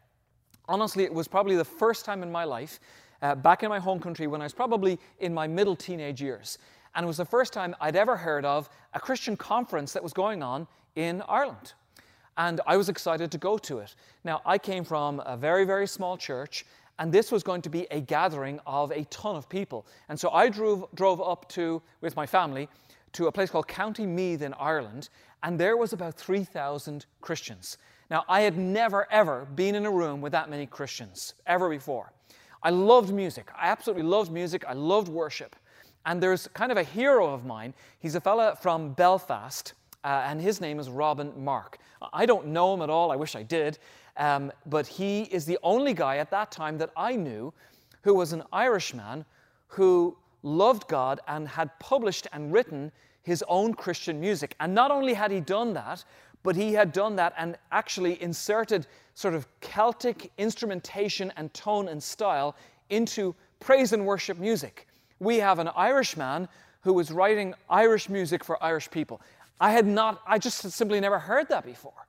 Honestly, 0.69 1.05
it 1.05 1.13
was 1.13 1.29
probably 1.29 1.57
the 1.57 1.65
first 1.65 2.05
time 2.05 2.23
in 2.23 2.33
my 2.33 2.45
life, 2.45 2.81
uh, 3.21 3.35
back 3.35 3.63
in 3.63 3.69
my 3.69 3.79
home 3.79 4.01
country, 4.01 4.27
when 4.27 4.41
I 4.41 4.45
was 4.45 4.55
probably 4.55 4.99
in 5.19 5.35
my 5.35 5.47
middle 5.47 5.77
teenage 5.77 6.23
years. 6.23 6.59
And 6.95 7.05
it 7.05 7.07
was 7.07 7.17
the 7.17 7.25
first 7.25 7.53
time 7.53 7.75
I'd 7.81 7.97
ever 7.97 8.17
heard 8.17 8.45
of 8.45 8.71
a 8.95 9.01
Christian 9.01 9.37
conference 9.37 9.93
that 9.93 10.03
was 10.03 10.13
going 10.13 10.43
on 10.43 10.67
in 10.95 11.23
Ireland. 11.29 11.75
And 12.37 12.61
I 12.67 12.77
was 12.77 12.89
excited 12.89 13.31
to 13.33 13.39
go 13.39 13.59
to 13.59 13.79
it. 13.79 13.95
Now, 14.25 14.41
I 14.47 14.59
came 14.59 14.85
from 14.85 15.21
a 15.27 15.37
very, 15.37 15.65
very 15.65 15.87
small 15.87 16.17
church, 16.17 16.65
and 16.99 17.13
this 17.13 17.33
was 17.33 17.43
going 17.43 17.63
to 17.63 17.71
be 17.71 17.87
a 17.91 18.01
gathering 18.01 18.61
of 18.67 18.91
a 18.93 19.05
ton 19.05 19.37
of 19.37 19.49
people. 19.49 19.87
And 20.09 20.19
so 20.19 20.31
I 20.31 20.49
drove, 20.49 20.87
drove 20.95 21.21
up 21.21 21.49
to, 21.51 21.83
with 22.01 22.17
my 22.17 22.27
family, 22.27 22.69
to 23.13 23.27
a 23.27 23.33
place 23.33 23.51
called 23.51 23.69
County 23.69 24.07
Meath 24.07 24.43
in 24.43 24.55
Ireland, 24.55 25.09
and 25.43 25.59
there 25.59 25.77
was 25.77 25.93
about 25.93 26.15
3,000 26.15 27.07
Christians. 27.21 27.79
Now, 28.11 28.25
I 28.29 28.41
had 28.41 28.57
never, 28.57 29.07
ever 29.11 29.47
been 29.55 29.75
in 29.75 29.87
a 29.87 29.91
room 29.91 30.21
with 30.21 30.33
that 30.33 30.51
many 30.51 30.67
Christians, 30.67 31.35
ever 31.47 31.69
before. 31.69 32.13
I 32.63 32.71
loved 32.71 33.13
music. 33.13 33.51
I 33.57 33.69
absolutely 33.69 34.05
loved 34.05 34.33
music. 34.33 34.65
I 34.67 34.73
loved 34.73 35.09
worship. 35.09 35.55
And 36.07 36.23
there's 36.23 36.49
kind 36.49 36.73
of 36.73 36.79
a 36.79 36.83
hero 36.83 37.33
of 37.33 37.45
mine. 37.45 37.75
He's 37.99 38.15
a 38.15 38.21
fella 38.21 38.57
from 38.61 38.93
Belfast, 38.93 39.75
uh, 40.03 40.25
and 40.27 40.41
his 40.41 40.61
name 40.61 40.79
is 40.79 40.91
Robin 40.91 41.33
Mark. 41.37 41.79
I 42.13 42.27
don't 42.27 42.49
know 42.49 42.75
him 42.75 42.83
at 42.83 42.91
all. 42.91 43.11
I 43.11 43.17
wish 43.17 43.37
I 43.37 43.43
did. 43.43 43.79
Um, 44.17 44.53
but 44.67 44.87
he 44.87 45.23
is 45.23 45.45
the 45.45 45.59
only 45.63 45.93
guy 45.95 46.19
at 46.19 46.31
that 46.31 46.51
time 46.51 46.79
that 46.79 46.91
I 46.97 47.17
knew 47.17 47.53
who 48.03 48.15
was 48.15 48.33
an 48.33 48.43
Irishman 48.53 49.25
who 49.67 50.17
loved 50.43 50.87
God 50.89 51.21
and 51.27 51.49
had 51.49 51.71
published 51.81 52.27
and 52.33 52.53
written 52.53 52.93
his 53.23 53.43
own 53.49 53.75
Christian 53.75 54.21
music. 54.21 54.55
And 54.61 54.75
not 54.75 54.91
only 54.91 55.15
had 55.15 55.31
he 55.31 55.41
done 55.41 55.73
that, 55.75 56.05
but 56.43 56.55
he 56.55 56.75
had 56.75 56.93
done 56.93 57.17
that 57.17 57.33
and 57.39 57.57
actually 57.73 58.23
inserted 58.23 58.87
sort 59.15 59.35
of 59.35 59.47
Celtic 59.61 60.31
instrumentation 60.37 61.33
and 61.37 61.53
tone 61.55 61.89
and 61.89 62.03
style 62.03 62.55
into 62.91 63.35
praise 63.61 63.93
and 63.93 64.05
worship 64.05 64.39
music 64.39 64.87
we 65.25 65.39
have 65.39 65.59
an 65.59 65.69
Irishman 65.75 66.49
who 66.83 66.93
was 66.93 67.11
writing 67.11 67.55
Irish 67.69 68.09
music 68.09 68.45
for 68.45 68.63
Irish 68.63 68.91
people. 68.91 69.21
I 69.61 69.71
had 69.71 69.87
not, 69.87 70.21
I 70.27 70.39
just 70.39 70.59
simply 70.59 71.01
never 71.01 71.19
heard 71.19 71.49
that 71.49 71.65
before. 71.65 72.07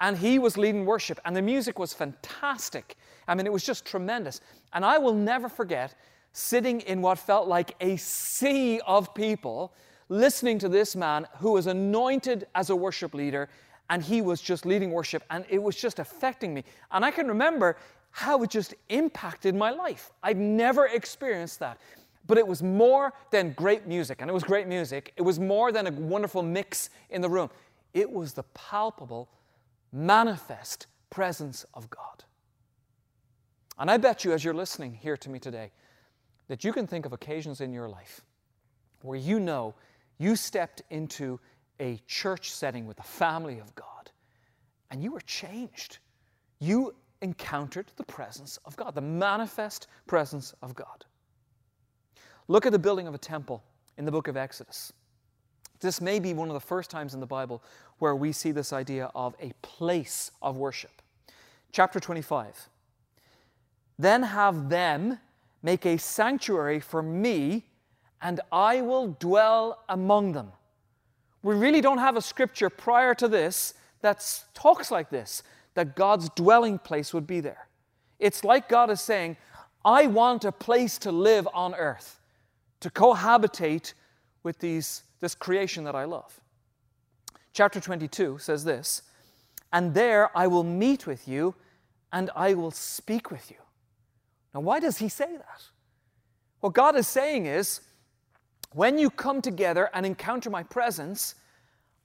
And 0.00 0.16
he 0.18 0.38
was 0.38 0.58
leading 0.58 0.84
worship, 0.84 1.18
and 1.24 1.34
the 1.34 1.42
music 1.42 1.78
was 1.78 1.94
fantastic. 1.94 2.96
I 3.26 3.34
mean, 3.34 3.46
it 3.46 3.52
was 3.52 3.64
just 3.64 3.86
tremendous. 3.86 4.40
And 4.72 4.84
I 4.84 4.98
will 4.98 5.14
never 5.14 5.48
forget 5.48 5.94
sitting 6.32 6.82
in 6.82 7.00
what 7.00 7.18
felt 7.18 7.48
like 7.48 7.74
a 7.80 7.96
sea 7.96 8.80
of 8.86 9.14
people 9.14 9.72
listening 10.08 10.58
to 10.58 10.68
this 10.68 10.94
man 10.94 11.26
who 11.38 11.52
was 11.52 11.66
anointed 11.66 12.46
as 12.54 12.68
a 12.70 12.76
worship 12.76 13.14
leader, 13.14 13.48
and 13.88 14.02
he 14.02 14.20
was 14.20 14.40
just 14.40 14.66
leading 14.66 14.90
worship, 14.90 15.22
and 15.30 15.44
it 15.48 15.62
was 15.62 15.76
just 15.76 15.98
affecting 15.98 16.52
me. 16.52 16.62
And 16.90 17.04
I 17.04 17.10
can 17.10 17.26
remember 17.26 17.76
how 18.10 18.42
it 18.42 18.50
just 18.50 18.74
impacted 18.88 19.54
my 19.54 19.70
life. 19.70 20.10
I'd 20.22 20.38
never 20.38 20.86
experienced 20.86 21.58
that. 21.60 21.78
But 22.26 22.38
it 22.38 22.46
was 22.46 22.62
more 22.62 23.12
than 23.30 23.52
great 23.52 23.86
music, 23.86 24.20
and 24.20 24.28
it 24.28 24.34
was 24.34 24.42
great 24.42 24.66
music. 24.66 25.12
It 25.16 25.22
was 25.22 25.38
more 25.38 25.70
than 25.70 25.86
a 25.86 25.92
wonderful 25.92 26.42
mix 26.42 26.90
in 27.10 27.20
the 27.20 27.28
room. 27.28 27.50
It 27.94 28.10
was 28.10 28.32
the 28.32 28.42
palpable, 28.54 29.28
manifest 29.92 30.86
presence 31.10 31.64
of 31.74 31.88
God. 31.90 32.24
And 33.78 33.90
I 33.90 33.96
bet 33.96 34.24
you, 34.24 34.32
as 34.32 34.44
you're 34.44 34.54
listening 34.54 34.94
here 34.94 35.16
to 35.18 35.28
me 35.28 35.38
today, 35.38 35.70
that 36.48 36.64
you 36.64 36.72
can 36.72 36.86
think 36.86 37.06
of 37.06 37.12
occasions 37.12 37.60
in 37.60 37.72
your 37.72 37.88
life 37.88 38.22
where 39.02 39.18
you 39.18 39.38
know 39.38 39.74
you 40.18 40.36
stepped 40.36 40.82
into 40.90 41.38
a 41.80 42.00
church 42.06 42.50
setting 42.52 42.86
with 42.86 42.96
the 42.96 43.02
family 43.02 43.58
of 43.58 43.74
God 43.74 44.10
and 44.90 45.02
you 45.02 45.12
were 45.12 45.20
changed. 45.20 45.98
You 46.58 46.94
encountered 47.22 47.86
the 47.96 48.04
presence 48.04 48.58
of 48.64 48.76
God, 48.76 48.94
the 48.94 49.00
manifest 49.00 49.88
presence 50.06 50.54
of 50.62 50.74
God. 50.74 51.04
Look 52.48 52.66
at 52.66 52.72
the 52.72 52.78
building 52.78 53.06
of 53.06 53.14
a 53.14 53.18
temple 53.18 53.62
in 53.98 54.04
the 54.04 54.12
book 54.12 54.28
of 54.28 54.36
Exodus. 54.36 54.92
This 55.80 56.00
may 56.00 56.18
be 56.18 56.34
one 56.34 56.48
of 56.48 56.54
the 56.54 56.60
first 56.60 56.90
times 56.90 57.14
in 57.14 57.20
the 57.20 57.26
Bible 57.26 57.62
where 57.98 58.14
we 58.14 58.32
see 58.32 58.52
this 58.52 58.72
idea 58.72 59.10
of 59.14 59.34
a 59.40 59.52
place 59.62 60.30
of 60.42 60.56
worship. 60.56 61.02
Chapter 61.72 62.00
25. 62.00 62.68
Then 63.98 64.22
have 64.22 64.68
them 64.68 65.18
make 65.62 65.86
a 65.86 65.96
sanctuary 65.96 66.80
for 66.80 67.02
me, 67.02 67.64
and 68.22 68.40
I 68.52 68.82
will 68.82 69.16
dwell 69.18 69.82
among 69.88 70.32
them. 70.32 70.52
We 71.42 71.54
really 71.54 71.80
don't 71.80 71.98
have 71.98 72.16
a 72.16 72.22
scripture 72.22 72.70
prior 72.70 73.14
to 73.14 73.28
this 73.28 73.74
that 74.00 74.44
talks 74.54 74.90
like 74.90 75.10
this, 75.10 75.42
that 75.74 75.96
God's 75.96 76.28
dwelling 76.30 76.78
place 76.78 77.12
would 77.14 77.26
be 77.26 77.40
there. 77.40 77.68
It's 78.18 78.44
like 78.44 78.68
God 78.68 78.90
is 78.90 79.00
saying, 79.00 79.36
I 79.84 80.06
want 80.06 80.44
a 80.44 80.52
place 80.52 80.98
to 80.98 81.12
live 81.12 81.46
on 81.54 81.74
earth, 81.74 82.20
to 82.80 82.90
cohabitate 82.90 83.94
with 84.42 84.58
these, 84.58 85.02
this 85.20 85.34
creation 85.34 85.84
that 85.84 85.94
I 85.94 86.04
love. 86.04 86.40
Chapter 87.52 87.80
22 87.80 88.38
says 88.38 88.64
this 88.64 89.02
And 89.72 89.94
there 89.94 90.36
I 90.36 90.46
will 90.46 90.64
meet 90.64 91.06
with 91.06 91.26
you, 91.26 91.54
and 92.12 92.30
I 92.36 92.54
will 92.54 92.70
speak 92.70 93.30
with 93.30 93.50
you. 93.50 93.56
Now, 94.54 94.60
why 94.60 94.80
does 94.80 94.98
he 94.98 95.08
say 95.08 95.36
that? 95.36 95.62
What 96.60 96.74
God 96.74 96.96
is 96.96 97.06
saying 97.06 97.46
is, 97.46 97.80
when 98.72 98.98
you 98.98 99.10
come 99.10 99.40
together 99.40 99.90
and 99.94 100.04
encounter 100.04 100.50
my 100.50 100.62
presence, 100.62 101.34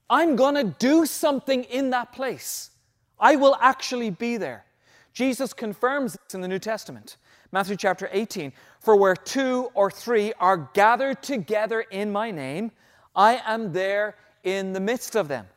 I'm 0.10 0.36
going 0.36 0.56
to 0.56 0.63
do 0.63 1.06
something 1.06 1.63
in 1.65 1.89
that 1.91 2.12
place. 2.12 2.72
I 3.20 3.36
will 3.36 3.58
actually 3.62 4.10
be 4.10 4.38
there. 4.38 4.65
Jesus 5.13 5.53
confirms 5.53 6.13
this 6.13 6.34
in 6.34 6.41
the 6.41 6.48
New 6.48 6.60
Testament. 6.60 7.18
Matthew 7.51 7.75
chapter 7.75 8.10
18 8.12 8.53
For 8.80 8.96
where 8.96 9.15
two 9.15 9.70
or 9.74 9.91
three 9.91 10.34
are 10.39 10.70
gathered 10.74 11.22
together 11.22 11.82
in 11.82 12.12
my 12.12 12.32
name, 12.32 12.72
I 13.15 13.41
am 13.46 13.74
there 13.74 14.15
in 14.44 14.74
the 14.74 14.80
midst 14.80 15.15
of 15.15 15.27
them. 15.27 15.48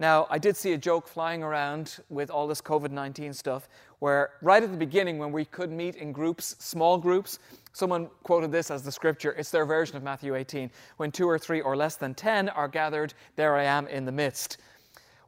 Now, 0.00 0.28
I 0.30 0.38
did 0.38 0.56
see 0.56 0.74
a 0.74 0.78
joke 0.78 1.08
flying 1.08 1.42
around 1.42 1.98
with 2.08 2.30
all 2.30 2.46
this 2.46 2.60
COVID 2.60 2.92
19 2.92 3.32
stuff 3.32 3.68
where, 3.98 4.30
right 4.42 4.62
at 4.62 4.70
the 4.70 4.76
beginning, 4.76 5.18
when 5.18 5.32
we 5.32 5.44
could 5.44 5.72
meet 5.72 5.96
in 5.96 6.12
groups, 6.12 6.54
small 6.60 6.98
groups, 6.98 7.40
someone 7.72 8.08
quoted 8.22 8.52
this 8.52 8.70
as 8.70 8.84
the 8.84 8.92
scripture. 8.92 9.32
It's 9.32 9.50
their 9.50 9.64
version 9.64 9.96
of 9.96 10.04
Matthew 10.04 10.36
18. 10.36 10.70
When 10.98 11.10
two 11.10 11.28
or 11.28 11.36
three 11.36 11.60
or 11.60 11.76
less 11.76 11.96
than 11.96 12.14
10 12.14 12.48
are 12.50 12.68
gathered, 12.68 13.14
there 13.34 13.56
I 13.56 13.64
am 13.64 13.88
in 13.88 14.04
the 14.04 14.12
midst. 14.12 14.58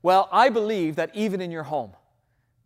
Well, 0.02 0.28
I 0.30 0.48
believe 0.50 0.94
that 0.96 1.10
even 1.14 1.40
in 1.40 1.50
your 1.50 1.64
home, 1.64 1.92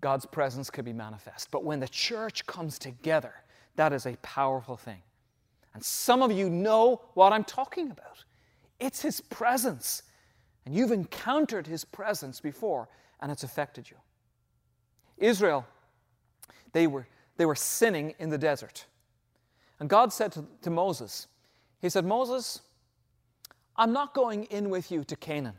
God's 0.03 0.27
presence 0.27 0.69
could 0.69 0.85
be 0.85 0.93
manifest. 0.93 1.51
But 1.51 1.65
when 1.65 1.81
the 1.81 1.89
church 1.89 2.45
comes 2.45 2.79
together, 2.79 3.33
that 3.77 3.95
is 3.95 4.05
a 4.05 4.17
powerful 4.19 4.77
thing. 4.77 5.01
And 5.73 5.83
some 5.83 6.21
of 6.21 6.31
you 6.31 6.51
know 6.51 7.01
what 7.15 7.33
I'm 7.33 7.45
talking 7.45 7.91
about. 7.91 8.25
It's 8.85 9.01
His 9.01 9.21
presence. 9.21 10.03
And 10.67 10.75
you've 10.75 10.93
encountered 10.93 11.67
His 11.67 11.85
presence 11.85 12.39
before, 12.39 12.89
and 13.21 13.33
it's 13.33 13.43
affected 13.43 13.91
you. 13.91 13.97
Israel, 15.17 15.67
they 16.73 16.87
were, 16.87 17.07
they 17.39 17.47
were 17.47 17.55
sinning 17.55 18.15
in 18.19 18.29
the 18.29 18.37
desert. 18.37 18.85
And 19.81 19.89
God 19.89 20.13
said 20.13 20.33
to, 20.33 20.45
to 20.63 20.71
Moses, 20.71 21.29
He 21.81 21.89
said, 21.89 22.05
Moses, 22.05 22.61
I'm 23.77 23.93
not 23.93 24.15
going 24.15 24.45
in 24.45 24.69
with 24.69 24.91
you 24.91 25.03
to 25.05 25.17
Canaan. 25.17 25.57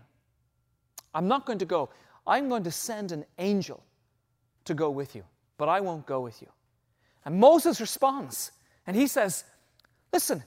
I'm 1.13 1.27
not 1.27 1.45
going 1.47 1.59
to 1.59 1.65
go. 1.65 1.89
I'm 2.27 2.47
going 2.47 2.63
to 2.63 2.71
send 2.71 3.11
an 3.11 3.25
angel 3.39 3.83
to 4.65 4.73
go 4.73 4.91
with 4.91 5.15
you, 5.15 5.23
but 5.57 5.67
I 5.67 5.81
won't 5.81 6.05
go 6.05 6.21
with 6.21 6.41
you. 6.41 6.49
And 7.25 7.39
Moses 7.39 7.81
responds, 7.81 8.51
and 8.85 8.95
he 8.95 9.07
says, 9.07 9.45
Listen, 10.13 10.43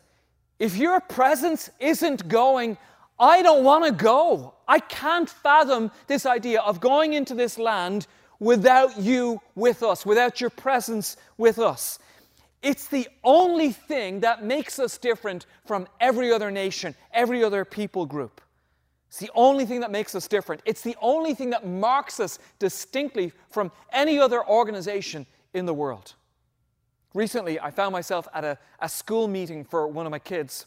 if 0.59 0.77
your 0.77 1.01
presence 1.01 1.71
isn't 1.79 2.29
going, 2.29 2.77
I 3.19 3.43
don't 3.43 3.65
want 3.65 3.85
to 3.85 3.93
go. 3.93 4.55
I 4.67 4.81
can't 4.81 5.29
fathom 5.29 5.91
this 6.07 6.27
idea 6.27 6.61
of 6.61 6.81
going 6.81 7.15
into 7.15 7.35
this 7.35 7.59
land 7.59 8.07
without 8.41 8.99
you 8.99 9.41
with 9.55 9.83
us, 9.83 10.07
without 10.07 10.41
your 10.41 10.51
presence 10.51 11.17
with 11.37 11.59
us. 11.59 11.99
It's 12.63 12.89
the 12.89 13.09
only 13.23 13.73
thing 13.73 14.21
that 14.21 14.45
makes 14.45 14.79
us 14.79 14.99
different 14.99 15.47
from 15.65 15.87
every 16.01 16.33
other 16.33 16.51
nation, 16.51 16.95
every 17.13 17.45
other 17.45 17.65
people 17.65 18.05
group. 18.05 18.41
It's 19.09 19.19
the 19.19 19.31
only 19.35 19.65
thing 19.65 19.81
that 19.81 19.91
makes 19.91 20.15
us 20.15 20.29
different. 20.29 20.61
It's 20.65 20.83
the 20.83 20.97
only 21.01 21.35
thing 21.35 21.51
that 21.51 21.67
marks 21.67 22.21
us 22.21 22.39
distinctly 22.59 23.33
from 23.51 23.73
any 23.93 24.19
other 24.19 24.47
organization 24.47 25.27
in 25.55 25.67
the 25.67 25.75
world. 25.75 26.15
Recently, 27.19 27.59
I 27.59 27.73
found 27.73 27.93
myself 27.93 28.29
at 28.33 28.45
a, 28.45 28.57
a 28.79 28.89
school 28.89 29.27
meeting 29.27 29.65
for 29.65 29.89
one 29.89 30.07
of 30.07 30.13
my 30.13 30.21
kids. 30.21 30.67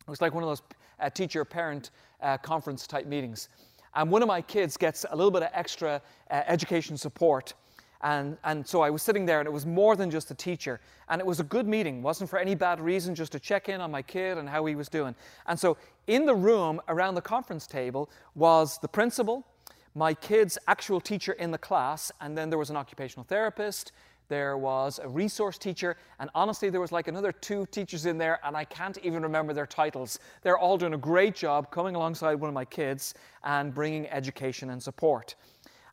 It 0.00 0.10
was 0.10 0.20
like 0.20 0.34
one 0.34 0.42
of 0.42 0.48
those 0.48 0.62
uh, 0.98 1.08
teacher 1.08 1.44
parent 1.44 1.92
uh, 2.20 2.36
conference 2.38 2.88
type 2.88 3.06
meetings. 3.06 3.48
And 3.94 4.10
one 4.10 4.20
of 4.20 4.26
my 4.26 4.42
kids 4.42 4.76
gets 4.76 5.06
a 5.08 5.14
little 5.14 5.30
bit 5.30 5.44
of 5.44 5.50
extra 5.52 6.02
uh, 6.32 6.42
education 6.48 6.96
support. 6.96 7.54
And, 8.02 8.36
and 8.42 8.66
so 8.66 8.80
I 8.80 8.90
was 8.90 9.04
sitting 9.04 9.24
there, 9.24 9.38
and 9.38 9.46
it 9.46 9.52
was 9.52 9.66
more 9.66 9.94
than 9.94 10.10
just 10.10 10.32
a 10.32 10.34
teacher. 10.34 10.80
And 11.08 11.20
it 11.20 11.26
was 11.28 11.38
a 11.38 11.44
good 11.44 11.68
meeting. 11.68 12.02
Wasn't 12.02 12.28
for 12.28 12.40
any 12.40 12.56
bad 12.56 12.80
reason, 12.80 13.14
just 13.14 13.30
to 13.30 13.38
check 13.38 13.68
in 13.68 13.80
on 13.80 13.92
my 13.92 14.02
kid 14.02 14.36
and 14.36 14.48
how 14.48 14.64
he 14.64 14.74
was 14.74 14.88
doing. 14.88 15.14
And 15.46 15.56
so 15.56 15.76
in 16.08 16.26
the 16.26 16.34
room 16.34 16.80
around 16.88 17.14
the 17.14 17.22
conference 17.22 17.68
table 17.68 18.10
was 18.34 18.78
the 18.78 18.88
principal, 18.88 19.46
my 19.94 20.12
kid's 20.12 20.58
actual 20.66 21.00
teacher 21.00 21.34
in 21.34 21.52
the 21.52 21.58
class, 21.58 22.10
and 22.20 22.36
then 22.36 22.50
there 22.50 22.58
was 22.58 22.68
an 22.68 22.76
occupational 22.76 23.22
therapist, 23.22 23.92
there 24.28 24.56
was 24.56 24.98
a 25.02 25.08
resource 25.08 25.58
teacher, 25.58 25.96
and 26.18 26.30
honestly, 26.34 26.70
there 26.70 26.80
was 26.80 26.92
like 26.92 27.08
another 27.08 27.32
two 27.32 27.66
teachers 27.70 28.06
in 28.06 28.18
there, 28.18 28.40
and 28.44 28.56
I 28.56 28.64
can't 28.64 28.98
even 29.02 29.22
remember 29.22 29.52
their 29.52 29.66
titles. 29.66 30.18
They're 30.42 30.58
all 30.58 30.78
doing 30.78 30.94
a 30.94 30.98
great 30.98 31.34
job 31.34 31.70
coming 31.70 31.94
alongside 31.94 32.34
one 32.34 32.48
of 32.48 32.54
my 32.54 32.64
kids 32.64 33.14
and 33.42 33.74
bringing 33.74 34.08
education 34.08 34.70
and 34.70 34.82
support. 34.82 35.34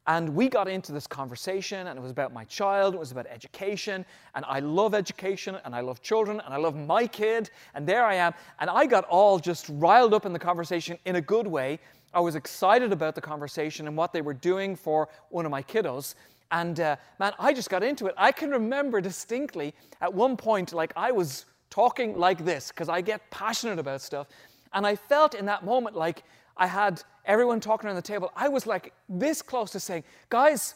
And 0.07 0.29
we 0.29 0.49
got 0.49 0.67
into 0.67 0.91
this 0.91 1.05
conversation, 1.05 1.87
and 1.87 1.97
it 1.97 2.01
was 2.01 2.11
about 2.11 2.33
my 2.33 2.43
child, 2.45 2.95
it 2.95 2.99
was 2.99 3.11
about 3.11 3.27
education, 3.27 4.03
and 4.33 4.43
I 4.47 4.59
love 4.59 4.95
education, 4.95 5.57
and 5.63 5.75
I 5.75 5.81
love 5.81 6.01
children, 6.01 6.41
and 6.43 6.53
I 6.53 6.57
love 6.57 6.75
my 6.75 7.05
kid, 7.05 7.51
and 7.75 7.85
there 7.85 8.03
I 8.03 8.15
am. 8.15 8.33
And 8.59 8.69
I 8.69 8.87
got 8.87 9.05
all 9.05 9.37
just 9.37 9.67
riled 9.69 10.13
up 10.15 10.25
in 10.25 10.33
the 10.33 10.39
conversation 10.39 10.97
in 11.05 11.17
a 11.17 11.21
good 11.21 11.45
way. 11.45 11.79
I 12.13 12.19
was 12.19 12.35
excited 12.35 12.91
about 12.91 13.15
the 13.15 13.21
conversation 13.21 13.87
and 13.87 13.95
what 13.95 14.11
they 14.11 14.21
were 14.21 14.33
doing 14.33 14.75
for 14.75 15.07
one 15.29 15.45
of 15.45 15.51
my 15.51 15.61
kiddos. 15.61 16.15
And 16.51 16.79
uh, 16.79 16.97
man, 17.19 17.33
I 17.39 17.53
just 17.53 17.69
got 17.69 17.83
into 17.83 18.07
it. 18.07 18.15
I 18.17 18.31
can 18.31 18.51
remember 18.51 19.01
distinctly 19.01 19.73
at 20.01 20.13
one 20.13 20.35
point, 20.37 20.73
like 20.73 20.93
I 20.95 21.11
was 21.11 21.45
talking 21.69 22.17
like 22.17 22.43
this, 22.43 22.69
because 22.69 22.89
I 22.89 23.01
get 23.01 23.29
passionate 23.31 23.79
about 23.79 24.01
stuff. 24.01 24.27
And 24.73 24.85
I 24.85 24.95
felt 24.95 25.33
in 25.33 25.45
that 25.45 25.63
moment 25.63 25.95
like 25.95 26.23
I 26.57 26.67
had 26.67 27.01
everyone 27.25 27.59
talking 27.59 27.87
around 27.87 27.95
the 27.95 28.01
table, 28.01 28.31
I 28.35 28.49
was 28.49 28.67
like 28.67 28.93
this 29.07 29.41
close 29.41 29.71
to 29.71 29.79
saying, 29.79 30.03
guys, 30.29 30.75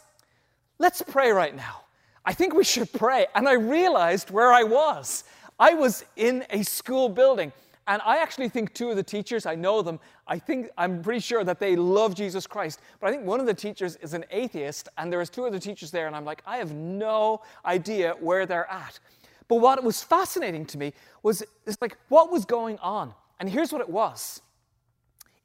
let's 0.79 1.01
pray 1.01 1.31
right 1.31 1.55
now. 1.55 1.81
I 2.25 2.33
think 2.33 2.53
we 2.53 2.63
should 2.63 2.91
pray. 2.93 3.27
And 3.35 3.47
I 3.47 3.53
realized 3.53 4.31
where 4.31 4.51
I 4.51 4.63
was. 4.63 5.25
I 5.59 5.73
was 5.73 6.03
in 6.15 6.45
a 6.49 6.63
school 6.63 7.07
building. 7.09 7.53
And 7.87 8.01
I 8.03 8.17
actually 8.17 8.49
think 8.49 8.73
two 8.73 8.89
of 8.89 8.95
the 8.95 9.03
teachers, 9.03 9.45
I 9.45 9.53
know 9.53 9.83
them, 9.83 9.99
I 10.27 10.39
think, 10.39 10.69
I'm 10.75 11.03
pretty 11.03 11.19
sure 11.19 11.43
that 11.43 11.59
they 11.59 11.75
love 11.75 12.15
Jesus 12.15 12.47
Christ. 12.47 12.79
But 12.99 13.07
I 13.07 13.11
think 13.11 13.25
one 13.25 13.39
of 13.39 13.45
the 13.45 13.53
teachers 13.53 13.95
is 13.97 14.15
an 14.15 14.25
atheist, 14.31 14.89
and 14.97 15.11
there 15.11 15.19
was 15.19 15.29
two 15.29 15.45
other 15.45 15.59
teachers 15.59 15.91
there, 15.91 16.07
and 16.07 16.15
I'm 16.15 16.25
like, 16.25 16.41
I 16.47 16.57
have 16.57 16.73
no 16.73 17.43
idea 17.63 18.15
where 18.19 18.47
they're 18.47 18.69
at. 18.71 18.99
But 19.47 19.57
what 19.57 19.83
was 19.83 20.01
fascinating 20.01 20.65
to 20.67 20.79
me 20.79 20.93
was, 21.21 21.43
it's 21.67 21.77
like, 21.79 21.95
what 22.09 22.31
was 22.31 22.43
going 22.43 22.79
on? 22.79 23.13
And 23.39 23.47
here's 23.47 23.71
what 23.71 23.81
it 23.81 23.89
was. 23.89 24.41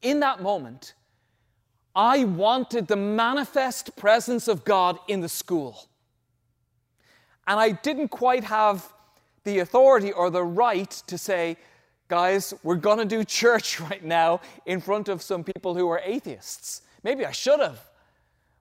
In 0.00 0.20
that 0.20 0.40
moment, 0.40 0.94
I 1.94 2.24
wanted 2.24 2.86
the 2.86 2.96
manifest 2.96 3.96
presence 3.96 4.48
of 4.48 4.64
God 4.64 4.98
in 5.08 5.20
the 5.20 5.28
school. 5.28 5.88
And 7.46 7.60
I 7.60 7.72
didn't 7.72 8.08
quite 8.08 8.44
have 8.44 8.90
the 9.44 9.58
authority 9.58 10.12
or 10.12 10.30
the 10.30 10.44
right 10.44 10.90
to 11.06 11.18
say, 11.18 11.58
guys, 12.10 12.52
we're 12.64 12.74
going 12.74 12.98
to 12.98 13.04
do 13.04 13.24
church 13.24 13.80
right 13.90 14.04
now 14.04 14.40
in 14.66 14.80
front 14.80 15.08
of 15.08 15.22
some 15.22 15.44
people 15.44 15.74
who 15.74 15.88
are 15.88 16.02
atheists. 16.04 16.82
Maybe 17.04 17.24
I 17.24 17.30
should 17.30 17.60
have, 17.60 17.80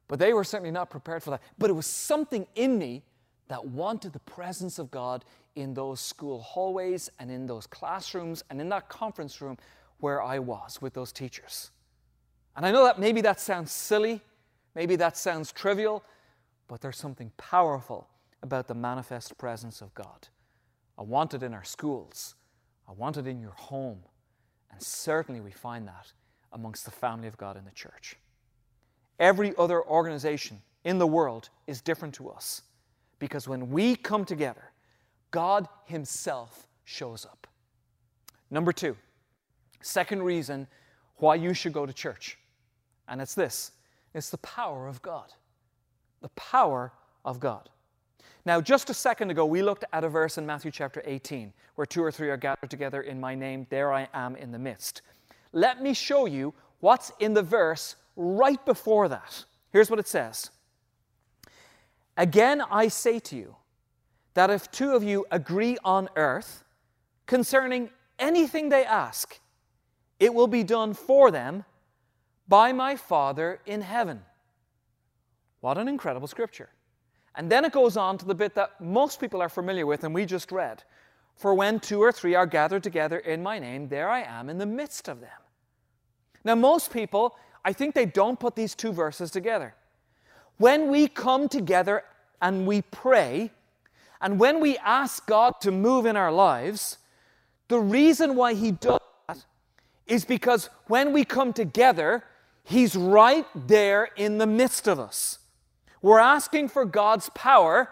but 0.07 0.19
they 0.19 0.33
were 0.33 0.43
certainly 0.45 0.71
not 0.71 0.89
prepared 0.89 1.23
for 1.23 1.31
that. 1.31 1.41
But 1.57 1.69
it 1.69 1.73
was 1.73 1.87
something 1.87 2.47
in 2.55 2.77
me 2.77 3.03
that 3.49 3.65
wanted 3.65 4.13
the 4.13 4.19
presence 4.19 4.77
of 4.77 4.91
God 4.91 5.25
in 5.55 5.73
those 5.73 5.99
school 5.99 6.39
hallways 6.41 7.09
and 7.19 7.31
in 7.31 7.47
those 7.47 7.65
classrooms 7.65 8.43
and 8.51 8.61
in 8.61 8.69
that 8.69 8.87
conference 8.87 9.41
room 9.41 9.57
where 9.99 10.21
I 10.21 10.37
was 10.37 10.79
with 10.79 10.93
those 10.93 11.11
teachers. 11.11 11.71
And 12.55 12.65
I 12.65 12.71
know 12.71 12.83
that 12.83 12.99
maybe 12.99 13.21
that 13.21 13.39
sounds 13.39 13.71
silly, 13.71 14.21
maybe 14.75 14.95
that 14.97 15.17
sounds 15.17 15.51
trivial, 15.51 16.03
but 16.67 16.81
there's 16.81 16.97
something 16.97 17.31
powerful 17.37 18.07
about 18.43 18.67
the 18.67 18.75
manifest 18.75 19.37
presence 19.39 19.81
of 19.81 19.93
God. 19.95 20.27
I 20.97 21.01
want 21.01 21.33
it 21.33 21.41
in 21.41 21.53
our 21.53 21.63
schools, 21.63 22.35
I 22.89 22.93
want 22.93 23.17
it 23.17 23.27
in 23.27 23.39
your 23.39 23.51
home, 23.51 23.99
and 24.71 24.81
certainly 24.81 25.41
we 25.41 25.51
find 25.51 25.87
that 25.87 26.11
amongst 26.51 26.85
the 26.85 26.91
family 26.91 27.27
of 27.27 27.37
God 27.37 27.55
in 27.55 27.63
the 27.63 27.71
church. 27.71 28.15
Every 29.19 29.53
other 29.57 29.83
organization 29.83 30.61
in 30.83 30.97
the 30.97 31.05
world 31.05 31.49
is 31.67 31.81
different 31.81 32.15
to 32.15 32.29
us. 32.29 32.63
Because 33.19 33.47
when 33.47 33.69
we 33.69 33.95
come 33.95 34.25
together, 34.25 34.71
God 35.29 35.67
Himself 35.85 36.67
shows 36.83 37.25
up. 37.25 37.45
Number 38.49 38.71
two, 38.71 38.95
second 39.81 40.23
reason 40.23 40.67
why 41.17 41.35
you 41.35 41.53
should 41.53 41.73
go 41.73 41.85
to 41.85 41.93
church, 41.93 42.37
and 43.07 43.21
it's 43.21 43.35
this 43.35 43.71
it's 44.13 44.31
the 44.31 44.37
power 44.39 44.87
of 44.87 45.01
God. 45.01 45.31
The 46.21 46.29
power 46.29 46.91
of 47.23 47.39
God. 47.39 47.69
Now, 48.49 48.59
just 48.59 48.89
a 48.89 48.95
second 48.95 49.29
ago, 49.29 49.45
we 49.45 49.61
looked 49.61 49.85
at 49.93 50.03
a 50.03 50.09
verse 50.09 50.39
in 50.39 50.45
Matthew 50.47 50.71
chapter 50.71 51.03
18 51.05 51.53
where 51.75 51.85
two 51.85 52.03
or 52.03 52.11
three 52.11 52.31
are 52.31 52.35
gathered 52.35 52.71
together 52.71 53.01
in 53.01 53.19
my 53.19 53.35
name, 53.35 53.67
there 53.69 53.93
I 53.93 54.07
am 54.11 54.35
in 54.35 54.51
the 54.51 54.57
midst. 54.57 55.03
Let 55.53 55.83
me 55.83 55.93
show 55.93 56.25
you 56.25 56.55
what's 56.79 57.11
in 57.19 57.35
the 57.35 57.43
verse 57.43 57.95
right 58.15 58.65
before 58.65 59.07
that. 59.07 59.45
Here's 59.71 59.91
what 59.91 59.99
it 59.99 60.07
says 60.07 60.49
Again, 62.17 62.63
I 62.71 62.87
say 62.87 63.19
to 63.19 63.35
you 63.35 63.55
that 64.33 64.49
if 64.49 64.71
two 64.71 64.95
of 64.95 65.03
you 65.03 65.27
agree 65.29 65.77
on 65.83 66.09
earth 66.15 66.63
concerning 67.27 67.91
anything 68.17 68.69
they 68.69 68.83
ask, 68.83 69.39
it 70.19 70.33
will 70.33 70.47
be 70.47 70.63
done 70.63 70.95
for 70.95 71.29
them 71.29 71.65
by 72.47 72.73
my 72.73 72.95
Father 72.95 73.59
in 73.67 73.81
heaven. 73.81 74.23
What 75.59 75.77
an 75.77 75.87
incredible 75.87 76.27
scripture. 76.27 76.69
And 77.35 77.51
then 77.51 77.65
it 77.65 77.71
goes 77.71 77.95
on 77.97 78.17
to 78.17 78.25
the 78.25 78.35
bit 78.35 78.55
that 78.55 78.81
most 78.81 79.19
people 79.19 79.41
are 79.41 79.49
familiar 79.49 79.85
with 79.85 80.03
and 80.03 80.13
we 80.13 80.25
just 80.25 80.51
read. 80.51 80.83
For 81.35 81.53
when 81.53 81.79
two 81.79 82.01
or 82.01 82.11
three 82.11 82.35
are 82.35 82.45
gathered 82.45 82.83
together 82.83 83.19
in 83.19 83.41
my 83.41 83.59
name, 83.59 83.87
there 83.87 84.09
I 84.09 84.23
am 84.23 84.49
in 84.49 84.57
the 84.57 84.65
midst 84.65 85.07
of 85.07 85.21
them. 85.21 85.29
Now, 86.43 86.55
most 86.55 86.91
people, 86.91 87.35
I 87.63 87.73
think 87.73 87.95
they 87.95 88.05
don't 88.05 88.39
put 88.39 88.55
these 88.55 88.75
two 88.75 88.91
verses 88.91 89.31
together. 89.31 89.75
When 90.57 90.89
we 90.89 91.07
come 91.07 91.47
together 91.47 92.03
and 92.41 92.67
we 92.67 92.81
pray, 92.81 93.51
and 94.21 94.39
when 94.39 94.59
we 94.59 94.77
ask 94.79 95.25
God 95.25 95.61
to 95.61 95.71
move 95.71 96.05
in 96.05 96.17
our 96.17 96.31
lives, 96.31 96.97
the 97.69 97.79
reason 97.79 98.35
why 98.35 98.53
He 98.53 98.71
does 98.71 98.99
that 99.27 99.45
is 100.07 100.25
because 100.25 100.69
when 100.87 101.13
we 101.13 101.23
come 101.23 101.53
together, 101.53 102.23
He's 102.63 102.95
right 102.95 103.45
there 103.55 104.09
in 104.15 104.37
the 104.37 104.47
midst 104.47 104.87
of 104.87 104.99
us. 104.99 105.38
We're 106.01 106.19
asking 106.19 106.69
for 106.69 106.85
God's 106.85 107.29
power, 107.29 107.89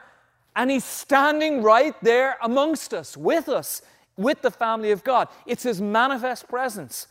and 0.55 0.71
He's 0.71 0.85
standing 0.85 1.61
right 1.61 1.95
there 2.01 2.37
amongst 2.41 2.93
us, 2.93 3.17
with 3.17 3.49
us, 3.49 3.81
with 4.15 4.41
the 4.41 4.51
family 4.51 4.91
of 4.91 5.03
God. 5.03 5.27
It's 5.45 5.63
His 5.63 5.81
manifest 5.81 6.47
presence. 6.47 7.07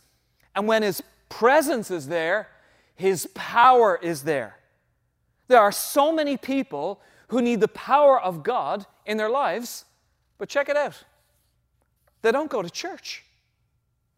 And 0.55 0.67
when 0.67 0.83
His 0.83 1.03
presence 1.29 1.91
is 1.91 2.09
there, 2.09 2.49
His 2.95 3.29
power 3.35 3.99
is 4.03 4.23
there. 4.23 4.57
There 5.49 5.61
are 5.61 5.73
so 5.73 6.13
many 6.13 6.37
people 6.37 7.01
who 7.29 7.43
need 7.43 7.61
the 7.61 7.69
power 7.69 8.21
of 8.21 8.43
God 8.43 8.87
in 9.05 9.17
their 9.17 9.31
lives, 9.31 9.85
but 10.39 10.49
check 10.49 10.69
it 10.69 10.77
out. 10.77 11.05
They 12.23 12.33
don't 12.33 12.51
go 12.51 12.63
to 12.63 12.71
church 12.71 13.25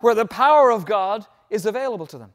where 0.01 0.15
the 0.15 0.27
power 0.27 0.71
of 0.71 0.87
God 0.87 1.27
is 1.51 1.67
available 1.67 2.07
to 2.07 2.19
them. 2.19 2.33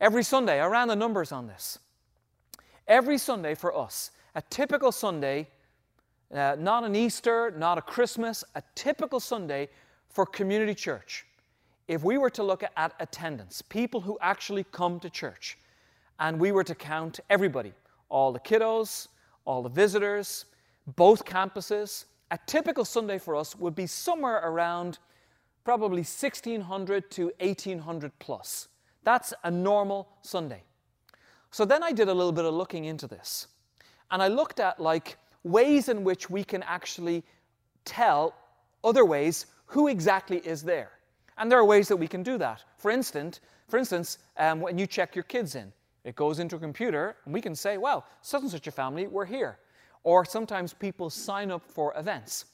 Every 0.00 0.22
Sunday, 0.22 0.60
I 0.60 0.66
ran 0.66 0.88
the 0.88 0.96
numbers 0.96 1.32
on 1.32 1.46
this. 1.46 1.78
Every 2.88 3.18
Sunday 3.18 3.54
for 3.54 3.76
us, 3.76 4.10
a 4.34 4.42
typical 4.42 4.92
Sunday, 4.92 5.48
uh, 6.34 6.56
not 6.58 6.84
an 6.84 6.94
Easter, 6.94 7.52
not 7.56 7.78
a 7.78 7.82
Christmas, 7.82 8.44
a 8.54 8.62
typical 8.74 9.20
Sunday 9.20 9.68
for 10.08 10.26
community 10.26 10.74
church, 10.74 11.26
if 11.88 12.04
we 12.04 12.18
were 12.18 12.30
to 12.30 12.42
look 12.42 12.62
at 12.76 12.94
attendance, 13.00 13.62
people 13.62 14.00
who 14.00 14.16
actually 14.20 14.64
come 14.72 15.00
to 15.00 15.10
church, 15.10 15.58
and 16.20 16.38
we 16.38 16.52
were 16.52 16.64
to 16.64 16.74
count 16.74 17.20
everybody, 17.30 17.72
all 18.08 18.32
the 18.32 18.40
kiddos, 18.40 19.08
all 19.44 19.62
the 19.62 19.68
visitors, 19.68 20.44
both 20.96 21.24
campuses, 21.24 22.04
a 22.30 22.38
typical 22.46 22.84
Sunday 22.84 23.18
for 23.18 23.34
us 23.34 23.56
would 23.56 23.74
be 23.74 23.86
somewhere 23.86 24.40
around 24.44 24.98
probably 25.64 26.02
1600 26.02 27.10
to 27.10 27.32
1800 27.40 28.12
plus. 28.18 28.68
That's 29.02 29.34
a 29.42 29.50
normal 29.50 30.08
Sunday. 30.22 30.62
So 31.50 31.64
then 31.64 31.82
I 31.82 31.92
did 31.92 32.08
a 32.08 32.14
little 32.14 32.32
bit 32.32 32.44
of 32.44 32.54
looking 32.54 32.84
into 32.84 33.06
this. 33.06 33.48
And 34.10 34.22
I 34.22 34.28
looked 34.28 34.60
at 34.60 34.80
like 34.80 35.16
ways 35.44 35.88
in 35.88 36.04
which 36.04 36.30
we 36.30 36.44
can 36.44 36.62
actually 36.62 37.24
tell 37.84 38.34
other 38.84 39.04
ways 39.04 39.46
who 39.66 39.88
exactly 39.88 40.38
is 40.38 40.62
there. 40.62 40.90
And 41.38 41.50
there 41.50 41.58
are 41.58 41.64
ways 41.64 41.88
that 41.88 41.96
we 41.96 42.08
can 42.08 42.22
do 42.22 42.38
that. 42.38 42.64
For 42.76 42.90
instance, 42.90 43.40
for 43.68 43.78
instance, 43.78 44.18
um, 44.36 44.60
when 44.60 44.78
you 44.78 44.86
check 44.86 45.14
your 45.14 45.22
kids 45.24 45.54
in, 45.54 45.72
it 46.04 46.16
goes 46.16 46.38
into 46.38 46.56
a 46.56 46.58
computer, 46.58 47.16
and 47.24 47.32
we 47.32 47.40
can 47.40 47.54
say, 47.54 47.78
well, 47.78 48.06
such 48.20 48.42
and 48.42 48.50
such 48.50 48.66
a 48.66 48.70
family, 48.70 49.06
we're 49.06 49.24
here. 49.24 49.58
Or 50.02 50.24
sometimes 50.24 50.72
people 50.72 51.08
sign 51.08 51.50
up 51.50 51.64
for 51.64 51.94
events. 51.96 52.46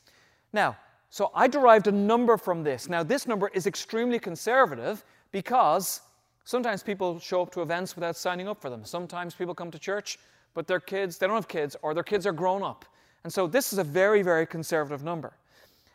Now, 0.53 0.77
so 1.11 1.31
I 1.35 1.47
derived 1.47 1.87
a 1.87 1.93
number 1.93 2.37
from 2.37 2.63
this. 2.63 2.89
Now, 2.89 3.03
this 3.03 3.27
number 3.27 3.49
is 3.55 3.67
extremely 3.67 4.19
conservative 4.19 5.05
because 5.33 6.01
sometimes 6.47 6.83
people 6.83 7.19
show 7.19 7.43
up 7.43 7.53
to 7.53 7.61
events 7.61 7.97
without 7.97 8.17
signing 8.17 8.49
up 8.49 8.63
for 8.63 8.71
them. 8.71 8.85
Sometimes 8.85 9.35
people 9.35 9.55
come 9.55 9.71
to 9.73 9.79
church, 9.79 10.19
but 10.55 10.67
their 10.67 10.81
kids, 10.81 11.19
they 11.19 11.27
don't 11.27 11.35
have 11.35 11.49
kids, 11.49 11.77
or 11.83 11.93
their 11.93 12.05
kids 12.05 12.25
are 12.27 12.33
grown 12.33 12.63
up. 12.63 12.87
And 13.25 13.33
so 13.33 13.47
this 13.47 13.73
is 13.73 13.79
a 13.79 13.85
very, 13.85 14.23
very 14.23 14.47
conservative 14.47 15.03
number. 15.03 15.35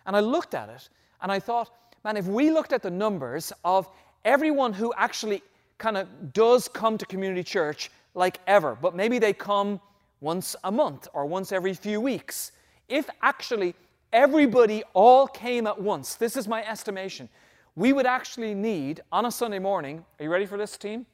And 0.06 0.16
I 0.16 0.20
looked 0.20 0.54
at 0.54 0.70
it, 0.70 0.90
and 1.22 1.32
I 1.32 1.40
thought, 1.40 1.72
man, 2.04 2.18
if 2.18 2.26
we 2.26 2.52
looked 2.52 2.74
at 2.74 2.84
the 2.84 2.92
numbers 2.92 3.54
of 3.64 3.88
everyone 4.26 4.74
who 4.74 4.94
actually 4.98 5.42
kind 5.78 5.98
of 5.98 6.34
does 6.34 6.68
come 6.68 6.98
to 6.98 7.06
community 7.06 7.44
church 7.44 7.90
like 8.14 8.40
ever, 8.46 8.78
but 8.80 8.94
maybe 8.94 9.20
they 9.20 9.34
come 9.34 9.80
once 10.20 10.56
a 10.66 10.72
month 10.72 11.08
or 11.14 11.26
once 11.26 11.54
every 11.54 11.74
few 11.74 12.02
weeks, 12.02 12.52
if 12.90 13.10
actually 13.22 13.74
everybody 14.12 14.84
all 14.94 15.28
came 15.28 15.66
at 15.66 15.82
once, 15.82 16.16
this 16.16 16.36
is 16.36 16.46
my 16.46 16.68
estimation, 16.68 17.30
we 17.76 17.94
would 17.94 18.06
actually 18.06 18.54
need 18.54 19.02
on 19.12 19.26
a 19.26 19.32
Sunday 19.32 19.60
morning, 19.60 20.06
are 20.20 20.24
you 20.24 20.30
ready 20.30 20.46
for 20.46 20.58
this 20.58 20.78
team? 20.78 21.06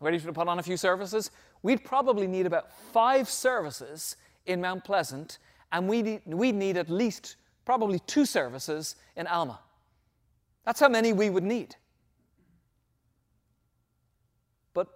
Ready 0.00 0.18
to 0.18 0.32
put 0.32 0.48
on 0.48 0.58
a 0.58 0.62
few 0.62 0.76
services? 0.76 1.30
We'd 1.62 1.84
probably 1.84 2.26
need 2.26 2.46
about 2.46 2.72
five 2.92 3.28
services 3.28 4.16
in 4.46 4.60
Mount 4.60 4.84
Pleasant, 4.84 5.38
and 5.70 5.88
we'd, 5.88 6.22
we'd 6.26 6.54
need 6.54 6.76
at 6.76 6.88
least 6.88 7.36
probably 7.64 8.00
two 8.00 8.26
services 8.26 8.96
in 9.16 9.26
Alma. 9.26 9.60
That's 10.64 10.80
how 10.80 10.88
many 10.88 11.12
we 11.12 11.30
would 11.30 11.44
need. 11.44 11.76
But 14.74 14.88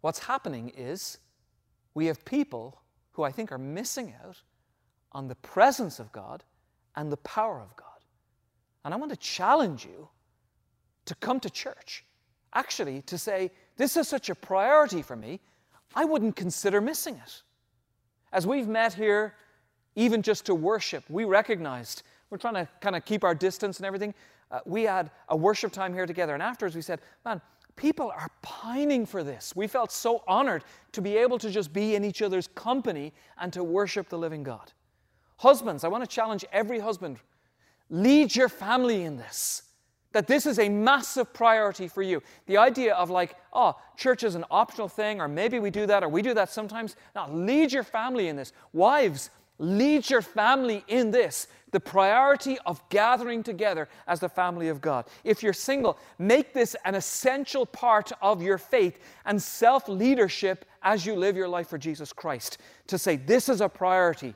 what's 0.00 0.18
happening 0.20 0.72
is 0.76 1.18
we 1.94 2.06
have 2.06 2.24
people 2.24 2.80
who 3.12 3.22
I 3.22 3.32
think 3.32 3.52
are 3.52 3.58
missing 3.58 4.14
out 4.24 4.40
on 5.12 5.28
the 5.28 5.34
presence 5.36 5.98
of 5.98 6.12
God 6.12 6.44
and 6.96 7.10
the 7.10 7.16
power 7.18 7.60
of 7.60 7.74
God. 7.76 7.88
And 8.84 8.92
I 8.92 8.96
want 8.96 9.10
to 9.10 9.16
challenge 9.16 9.84
you 9.84 10.08
to 11.06 11.14
come 11.16 11.40
to 11.40 11.50
church. 11.50 12.04
Actually, 12.54 13.02
to 13.02 13.18
say, 13.18 13.50
this 13.76 13.96
is 13.96 14.08
such 14.08 14.28
a 14.28 14.34
priority 14.34 15.02
for 15.02 15.16
me, 15.16 15.40
I 15.94 16.04
wouldn't 16.04 16.36
consider 16.36 16.80
missing 16.80 17.16
it. 17.16 17.42
As 18.32 18.46
we've 18.46 18.68
met 18.68 18.94
here, 18.94 19.34
even 19.94 20.22
just 20.22 20.46
to 20.46 20.54
worship, 20.54 21.04
we 21.08 21.24
recognized 21.24 22.02
we're 22.30 22.38
trying 22.38 22.54
to 22.54 22.68
kind 22.80 22.96
of 22.96 23.04
keep 23.04 23.24
our 23.24 23.34
distance 23.34 23.76
and 23.78 23.86
everything 23.86 24.14
uh, 24.52 24.60
we 24.66 24.82
had 24.82 25.10
a 25.30 25.36
worship 25.36 25.72
time 25.72 25.94
here 25.94 26.06
together, 26.06 26.34
and 26.34 26.42
afterwards 26.42 26.76
we 26.76 26.82
said, 26.82 27.00
Man, 27.24 27.40
people 27.74 28.10
are 28.10 28.28
pining 28.42 29.06
for 29.06 29.24
this. 29.24 29.56
We 29.56 29.66
felt 29.66 29.90
so 29.90 30.22
honored 30.28 30.62
to 30.92 31.00
be 31.00 31.16
able 31.16 31.38
to 31.38 31.50
just 31.50 31.72
be 31.72 31.94
in 31.94 32.04
each 32.04 32.20
other's 32.20 32.48
company 32.48 33.14
and 33.38 33.52
to 33.54 33.64
worship 33.64 34.10
the 34.10 34.18
living 34.18 34.42
God. 34.42 34.72
Husbands, 35.38 35.84
I 35.84 35.88
want 35.88 36.04
to 36.04 36.08
challenge 36.08 36.44
every 36.52 36.78
husband 36.78 37.18
lead 37.88 38.34
your 38.34 38.48
family 38.48 39.02
in 39.02 39.16
this. 39.16 39.62
That 40.12 40.26
this 40.26 40.46
is 40.46 40.58
a 40.58 40.68
massive 40.68 41.32
priority 41.32 41.88
for 41.88 42.02
you. 42.02 42.22
The 42.46 42.58
idea 42.58 42.94
of 42.94 43.10
like, 43.10 43.36
oh, 43.52 43.76
church 43.96 44.22
is 44.22 44.34
an 44.34 44.44
optional 44.50 44.88
thing, 44.88 45.20
or 45.20 45.28
maybe 45.28 45.58
we 45.58 45.70
do 45.70 45.86
that, 45.86 46.04
or 46.04 46.08
we 46.08 46.22
do 46.22 46.34
that 46.34 46.50
sometimes. 46.50 46.96
Now, 47.14 47.30
lead 47.30 47.72
your 47.72 47.82
family 47.82 48.28
in 48.28 48.36
this. 48.36 48.52
Wives, 48.72 49.30
lead 49.58 50.08
your 50.10 50.22
family 50.22 50.84
in 50.88 51.10
this 51.10 51.48
the 51.72 51.80
priority 51.80 52.58
of 52.66 52.86
gathering 52.90 53.42
together 53.42 53.88
as 54.06 54.20
the 54.20 54.28
family 54.28 54.68
of 54.68 54.80
God. 54.80 55.06
If 55.24 55.42
you're 55.42 55.54
single, 55.54 55.98
make 56.18 56.52
this 56.52 56.76
an 56.84 56.94
essential 56.94 57.66
part 57.66 58.12
of 58.20 58.42
your 58.42 58.58
faith 58.58 58.98
and 59.24 59.42
self 59.42 59.88
leadership 59.88 60.66
as 60.82 61.04
you 61.04 61.16
live 61.16 61.36
your 61.36 61.48
life 61.48 61.68
for 61.68 61.78
Jesus 61.78 62.12
Christ. 62.12 62.58
To 62.88 62.98
say, 62.98 63.16
This 63.16 63.48
is 63.48 63.60
a 63.60 63.68
priority. 63.68 64.34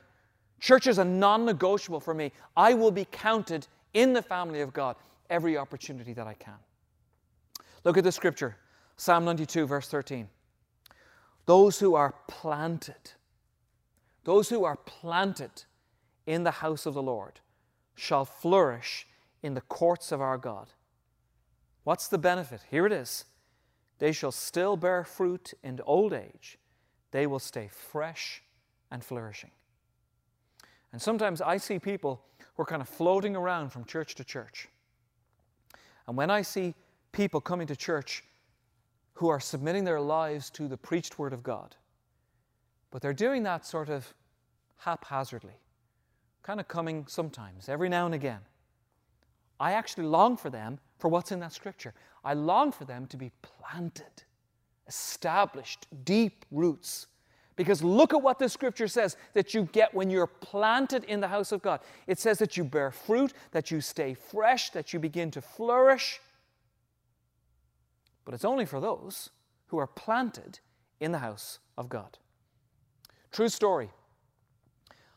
Church 0.59 0.87
is 0.87 0.97
a 0.97 1.05
non 1.05 1.45
negotiable 1.45 1.99
for 1.99 2.15
me. 2.15 2.31
I 2.55 2.73
will 2.73 2.91
be 2.91 3.05
counted 3.11 3.67
in 3.93 4.13
the 4.13 4.23
family 4.23 4.61
of 4.61 4.73
God 4.73 4.95
every 5.29 5.57
opportunity 5.57 6.13
that 6.13 6.27
I 6.27 6.33
can. 6.33 6.57
Look 7.83 7.97
at 7.97 8.03
the 8.03 8.11
scripture 8.11 8.57
Psalm 8.97 9.25
92, 9.25 9.67
verse 9.67 9.87
13. 9.87 10.27
Those 11.45 11.79
who 11.79 11.95
are 11.95 12.15
planted, 12.27 13.11
those 14.23 14.49
who 14.49 14.65
are 14.65 14.75
planted 14.75 15.63
in 16.25 16.43
the 16.43 16.51
house 16.51 16.85
of 16.85 16.93
the 16.93 17.01
Lord 17.01 17.39
shall 17.95 18.25
flourish 18.25 19.07
in 19.41 19.53
the 19.53 19.61
courts 19.61 20.11
of 20.11 20.19
our 20.19 20.37
God. 20.37 20.67
What's 21.83 22.07
the 22.07 22.17
benefit? 22.17 22.61
Here 22.69 22.85
it 22.85 22.91
is. 22.91 23.25
They 23.99 24.11
shall 24.11 24.31
still 24.31 24.75
bear 24.75 25.03
fruit 25.03 25.53
in 25.63 25.79
old 25.85 26.13
age, 26.13 26.57
they 27.11 27.25
will 27.25 27.39
stay 27.39 27.69
fresh 27.71 28.43
and 28.91 29.03
flourishing. 29.03 29.51
And 30.91 31.01
sometimes 31.01 31.41
I 31.41 31.57
see 31.57 31.79
people 31.79 32.21
who 32.55 32.63
are 32.63 32.65
kind 32.65 32.81
of 32.81 32.89
floating 32.89 33.35
around 33.35 33.69
from 33.69 33.85
church 33.85 34.15
to 34.15 34.23
church. 34.23 34.67
And 36.07 36.15
when 36.15 36.29
I 36.29 36.41
see 36.41 36.73
people 37.11 37.41
coming 37.41 37.67
to 37.67 37.75
church 37.75 38.23
who 39.13 39.29
are 39.29 39.39
submitting 39.39 39.83
their 39.83 39.99
lives 39.99 40.49
to 40.51 40.67
the 40.67 40.77
preached 40.77 41.19
word 41.19 41.33
of 41.33 41.43
God, 41.43 41.75
but 42.91 43.01
they're 43.01 43.13
doing 43.13 43.43
that 43.43 43.65
sort 43.65 43.89
of 43.89 44.13
haphazardly, 44.77 45.59
kind 46.43 46.59
of 46.59 46.67
coming 46.67 47.05
sometimes, 47.07 47.67
every 47.67 47.89
now 47.89 48.05
and 48.05 48.15
again. 48.15 48.39
I 49.59 49.73
actually 49.73 50.05
long 50.05 50.37
for 50.37 50.49
them 50.49 50.79
for 50.99 51.09
what's 51.09 51.31
in 51.31 51.39
that 51.39 51.53
scripture. 51.53 51.93
I 52.23 52.33
long 52.33 52.71
for 52.71 52.85
them 52.85 53.07
to 53.07 53.17
be 53.17 53.31
planted, 53.41 54.23
established, 54.87 55.87
deep 56.05 56.45
roots. 56.51 57.07
Because 57.57 57.83
look 57.83 58.13
at 58.13 58.21
what 58.21 58.39
the 58.39 58.47
scripture 58.47 58.87
says 58.87 59.17
that 59.33 59.53
you 59.53 59.63
get 59.73 59.93
when 59.93 60.09
you're 60.09 60.27
planted 60.27 61.03
in 61.03 61.19
the 61.19 61.27
house 61.27 61.51
of 61.51 61.61
God. 61.61 61.81
It 62.05 62.19
says 62.19 62.37
that 62.37 62.55
you 62.55 62.63
bear 62.63 62.91
fruit, 62.91 63.33
that 63.51 63.71
you 63.71 63.81
stay 63.81 64.13
fresh, 64.13 64.69
that 64.69 64.93
you 64.93 64.99
begin 64.99 65.31
to 65.31 65.41
flourish. 65.41 66.21
But 68.23 68.35
it's 68.35 68.45
only 68.45 68.65
for 68.65 68.79
those 68.79 69.31
who 69.67 69.77
are 69.79 69.87
planted 69.87 70.59
in 70.99 71.11
the 71.11 71.17
house 71.17 71.59
of 71.77 71.89
God. 71.89 72.19
True 73.31 73.49
story 73.49 73.89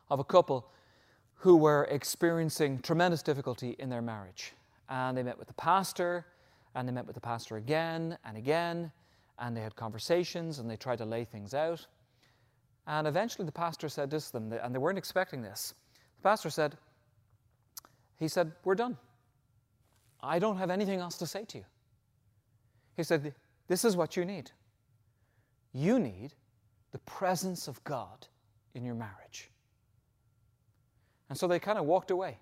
of 0.09 0.19
a 0.19 0.25
couple 0.25 0.71
who 1.37 1.57
were 1.57 1.87
experiencing 1.91 2.81
tremendous 2.81 3.23
difficulty 3.23 3.77
in 3.79 3.91
their 3.91 4.03
marriage. 4.03 4.53
And 4.89 5.17
they 5.17 5.23
met 5.23 5.39
with 5.39 5.49
the 5.49 5.55
pastor, 5.55 6.27
and 6.75 6.89
they 6.89 6.93
met 6.93 7.07
with 7.07 7.15
the 7.15 7.21
pastor 7.21 7.57
again 7.57 8.17
and 8.25 8.37
again, 8.37 8.93
and 9.39 9.57
they 9.57 9.61
had 9.61 9.77
conversations 9.77 10.59
and 10.59 10.71
they 10.71 10.77
tried 10.77 10.99
to 10.99 11.05
lay 11.05 11.25
things 11.25 11.55
out. 11.55 11.87
And 12.87 13.07
eventually 13.07 13.47
the 13.47 13.53
pastor 13.53 13.89
said 13.89 14.11
this 14.11 14.27
to 14.27 14.33
them, 14.35 14.53
and 14.53 14.75
they 14.75 14.79
weren't 14.79 14.99
expecting 14.99 15.43
this. 15.43 15.75
The 16.17 16.23
pastor 16.29 16.51
said, 16.51 16.77
He 18.19 18.29
said, 18.29 18.53
We're 18.65 18.75
done. 18.75 18.97
I 20.23 20.39
don't 20.39 20.57
have 20.57 20.71
anything 20.71 21.01
else 21.01 21.17
to 21.19 21.27
say 21.27 21.45
to 21.47 21.59
you. 21.59 21.65
He 22.97 23.03
said, 23.03 23.35
This 23.69 23.85
is 23.85 23.97
what 23.97 24.17
you 24.17 24.25
need. 24.25 24.51
You 25.73 25.99
need 25.99 26.35
the 26.93 26.99
presence 27.01 27.69
of 27.69 27.83
God 27.85 28.27
in 28.75 28.85
your 28.85 28.95
marriage. 28.95 29.51
And 31.29 31.39
so 31.39 31.47
they 31.47 31.61
kind 31.61 31.79
of 31.79 31.85
walked 31.85 32.11
away. 32.11 32.39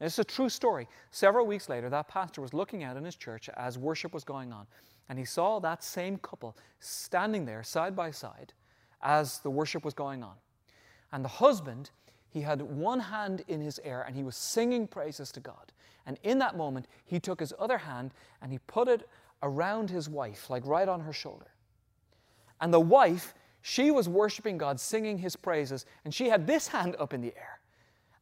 And 0.00 0.06
it's 0.06 0.18
a 0.18 0.24
true 0.24 0.48
story. 0.48 0.88
Several 1.10 1.46
weeks 1.46 1.68
later, 1.68 1.88
that 1.90 2.08
pastor 2.08 2.40
was 2.40 2.54
looking 2.54 2.82
out 2.82 2.96
in 2.96 3.04
his 3.04 3.16
church 3.16 3.48
as 3.56 3.78
worship 3.78 4.12
was 4.12 4.24
going 4.24 4.52
on, 4.52 4.66
and 5.08 5.18
he 5.18 5.24
saw 5.24 5.58
that 5.60 5.84
same 5.84 6.16
couple 6.18 6.56
standing 6.80 7.44
there 7.44 7.62
side 7.62 7.94
by 7.94 8.10
side 8.10 8.54
as 9.04 9.38
the 9.40 9.50
worship 9.50 9.84
was 9.84 9.94
going 9.94 10.22
on. 10.22 10.34
And 11.12 11.24
the 11.24 11.28
husband, 11.28 11.90
he 12.30 12.40
had 12.40 12.60
one 12.62 12.98
hand 12.98 13.44
in 13.46 13.60
his 13.60 13.78
air 13.84 14.02
and 14.02 14.16
he 14.16 14.24
was 14.24 14.34
singing 14.34 14.88
praises 14.88 15.30
to 15.32 15.40
God. 15.40 15.72
And 16.06 16.18
in 16.22 16.38
that 16.40 16.56
moment, 16.56 16.86
he 17.04 17.20
took 17.20 17.38
his 17.38 17.54
other 17.58 17.78
hand 17.78 18.12
and 18.42 18.50
he 18.50 18.58
put 18.66 18.88
it 18.88 19.08
around 19.42 19.90
his 19.90 20.08
wife, 20.08 20.50
like 20.50 20.66
right 20.66 20.88
on 20.88 21.00
her 21.00 21.12
shoulder. 21.12 21.46
And 22.60 22.72
the 22.72 22.80
wife, 22.80 23.34
she 23.62 23.90
was 23.90 24.08
worshiping 24.08 24.58
God, 24.58 24.80
singing 24.80 25.18
his 25.18 25.36
praises, 25.36 25.86
and 26.04 26.12
she 26.12 26.28
had 26.28 26.46
this 26.46 26.68
hand 26.68 26.96
up 26.98 27.14
in 27.14 27.20
the 27.20 27.34
air. 27.36 27.60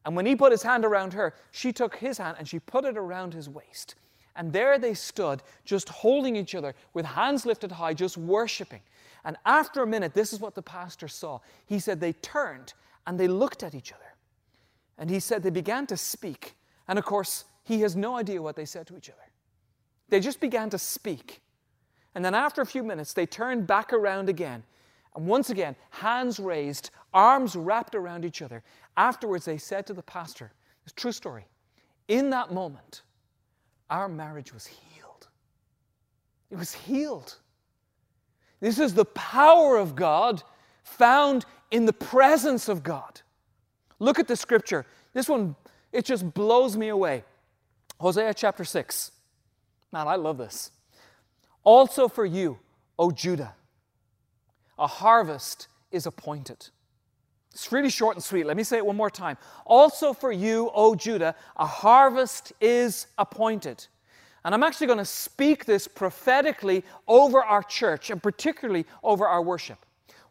And 0.04 0.16
when 0.16 0.26
he 0.26 0.34
put 0.34 0.52
his 0.52 0.62
hand 0.62 0.84
around 0.84 1.12
her, 1.12 1.34
she 1.52 1.72
took 1.72 1.96
his 1.96 2.18
hand 2.18 2.36
and 2.38 2.48
she 2.48 2.58
put 2.58 2.84
it 2.84 2.96
around 2.96 3.34
his 3.34 3.48
waist. 3.48 3.94
And 4.34 4.52
there 4.52 4.78
they 4.78 4.94
stood, 4.94 5.42
just 5.64 5.88
holding 5.88 6.36
each 6.36 6.54
other 6.54 6.74
with 6.94 7.04
hands 7.04 7.46
lifted 7.46 7.70
high, 7.70 7.94
just 7.94 8.16
worshiping. 8.16 8.80
And 9.24 9.36
after 9.44 9.82
a 9.82 9.86
minute, 9.86 10.14
this 10.14 10.32
is 10.32 10.40
what 10.40 10.54
the 10.54 10.62
pastor 10.62 11.08
saw. 11.08 11.40
He 11.66 11.78
said 11.78 12.00
they 12.00 12.12
turned 12.12 12.74
and 13.06 13.18
they 13.18 13.28
looked 13.28 13.62
at 13.62 13.74
each 13.74 13.92
other. 13.92 14.02
And 14.98 15.08
he 15.10 15.20
said 15.20 15.42
they 15.42 15.50
began 15.50 15.86
to 15.88 15.96
speak. 15.96 16.56
And 16.88 16.98
of 16.98 17.04
course, 17.04 17.44
he 17.64 17.80
has 17.82 17.96
no 17.96 18.16
idea 18.16 18.42
what 18.42 18.56
they 18.56 18.64
said 18.64 18.86
to 18.88 18.96
each 18.96 19.08
other. 19.08 19.18
They 20.08 20.20
just 20.20 20.40
began 20.40 20.70
to 20.70 20.78
speak. 20.78 21.40
And 22.14 22.24
then 22.24 22.34
after 22.34 22.60
a 22.60 22.66
few 22.66 22.82
minutes, 22.82 23.12
they 23.12 23.26
turned 23.26 23.66
back 23.66 23.92
around 23.92 24.28
again. 24.28 24.64
And 25.14 25.26
once 25.26 25.50
again, 25.50 25.76
hands 25.90 26.38
raised, 26.38 26.90
arms 27.14 27.56
wrapped 27.56 27.94
around 27.94 28.24
each 28.24 28.42
other. 28.42 28.62
Afterwards, 28.96 29.44
they 29.44 29.58
said 29.58 29.86
to 29.86 29.94
the 29.94 30.02
pastor, 30.02 30.52
it's 30.84 30.92
true 30.92 31.12
story. 31.12 31.46
In 32.08 32.30
that 32.30 32.52
moment, 32.52 33.02
our 33.88 34.08
marriage 34.08 34.52
was 34.52 34.66
healed. 34.66 35.28
It 36.50 36.56
was 36.56 36.74
healed. 36.74 37.36
This 38.62 38.78
is 38.78 38.94
the 38.94 39.04
power 39.06 39.76
of 39.76 39.96
God 39.96 40.44
found 40.84 41.44
in 41.72 41.84
the 41.84 41.92
presence 41.92 42.68
of 42.68 42.84
God. 42.84 43.20
Look 43.98 44.20
at 44.20 44.28
the 44.28 44.36
scripture. 44.36 44.86
This 45.12 45.28
one, 45.28 45.56
it 45.90 46.04
just 46.04 46.32
blows 46.32 46.76
me 46.76 46.86
away. 46.86 47.24
Hosea 47.98 48.32
chapter 48.34 48.64
6. 48.64 49.10
Man, 49.92 50.06
I 50.06 50.14
love 50.14 50.38
this. 50.38 50.70
Also 51.64 52.06
for 52.06 52.24
you, 52.24 52.60
O 53.00 53.10
Judah, 53.10 53.56
a 54.78 54.86
harvest 54.86 55.66
is 55.90 56.06
appointed. 56.06 56.68
It's 57.50 57.72
really 57.72 57.90
short 57.90 58.14
and 58.14 58.22
sweet. 58.22 58.46
Let 58.46 58.56
me 58.56 58.62
say 58.62 58.76
it 58.76 58.86
one 58.86 58.96
more 58.96 59.10
time. 59.10 59.38
Also 59.66 60.12
for 60.12 60.30
you, 60.30 60.70
O 60.72 60.94
Judah, 60.94 61.34
a 61.56 61.66
harvest 61.66 62.52
is 62.60 63.08
appointed. 63.18 63.88
And 64.44 64.54
I'm 64.54 64.62
actually 64.62 64.88
going 64.88 64.98
to 64.98 65.04
speak 65.04 65.64
this 65.64 65.86
prophetically 65.86 66.84
over 67.06 67.42
our 67.42 67.62
church 67.62 68.10
and 68.10 68.22
particularly 68.22 68.86
over 69.02 69.26
our 69.26 69.42
worship. 69.42 69.78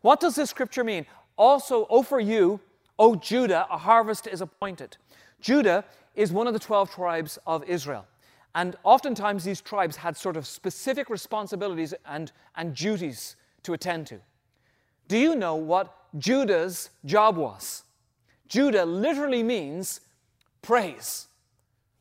What 0.01 0.19
does 0.19 0.35
this 0.35 0.49
scripture 0.49 0.83
mean? 0.83 1.05
Also, 1.37 1.87
O 1.89 2.03
for 2.03 2.19
you, 2.19 2.59
O 2.99 3.15
Judah, 3.15 3.65
a 3.71 3.77
harvest 3.77 4.27
is 4.27 4.41
appointed. 4.41 4.97
Judah 5.39 5.85
is 6.15 6.31
one 6.31 6.47
of 6.47 6.53
the 6.53 6.59
12 6.59 6.91
tribes 6.91 7.39
of 7.47 7.63
Israel. 7.63 8.05
And 8.53 8.75
oftentimes 8.83 9.43
these 9.43 9.61
tribes 9.61 9.95
had 9.95 10.17
sort 10.17 10.35
of 10.35 10.45
specific 10.45 11.09
responsibilities 11.09 11.93
and, 12.05 12.31
and 12.55 12.75
duties 12.75 13.37
to 13.63 13.73
attend 13.73 14.07
to. 14.07 14.19
Do 15.07 15.17
you 15.17 15.35
know 15.35 15.55
what 15.55 15.95
Judah's 16.17 16.89
job 17.05 17.37
was? 17.37 17.83
Judah 18.47 18.85
literally 18.85 19.43
means 19.43 20.01
praise. 20.61 21.27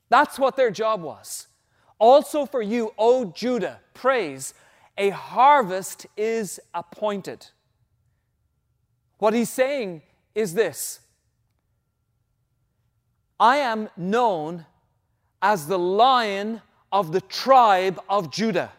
That's 0.09 0.38
what 0.38 0.57
their 0.57 0.73
job 0.73 1.03
was. 1.03 1.46
Also 2.00 2.46
for 2.46 2.62
you, 2.62 2.92
O 2.98 3.26
Judah, 3.26 3.78
praise, 3.94 4.54
a 4.98 5.10
harvest 5.10 6.06
is 6.16 6.58
appointed. 6.74 7.46
What 9.18 9.34
he's 9.34 9.50
saying 9.50 10.02
is 10.34 10.54
this 10.54 11.00
I 13.38 13.58
am 13.58 13.88
known 13.96 14.66
as 15.42 15.66
the 15.66 15.78
lion 15.78 16.62
of 16.90 17.12
the 17.12 17.20
tribe 17.20 18.00
of 18.08 18.32
Judah. 18.32 18.72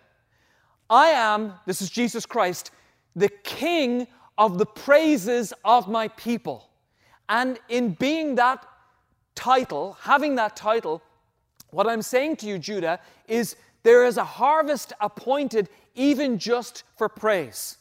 I 0.90 1.10
am, 1.10 1.54
this 1.66 1.82
is 1.82 1.90
Jesus 1.90 2.26
Christ, 2.26 2.72
the 3.16 3.30
king 3.30 4.08
of 4.38 4.58
the 4.58 4.66
praises 4.66 5.54
of 5.64 5.88
my 5.88 6.08
people. 6.10 6.70
And 7.30 7.60
in 7.70 7.94
being 7.94 8.36
that 8.36 8.66
title, 9.36 9.98
having 10.02 10.36
that 10.36 10.56
title, 10.56 11.02
what 11.72 11.88
I'm 11.88 12.02
saying 12.02 12.38
to 12.38 12.46
you, 12.46 12.60
Judah, 12.60 13.00
is 13.28 13.56
there 13.84 14.06
is 14.06 14.18
a 14.18 14.24
harvest 14.24 14.94
appointed 15.02 15.70
even 15.96 16.38
just 16.38 16.84
for 16.98 17.10
praise. 17.10 17.78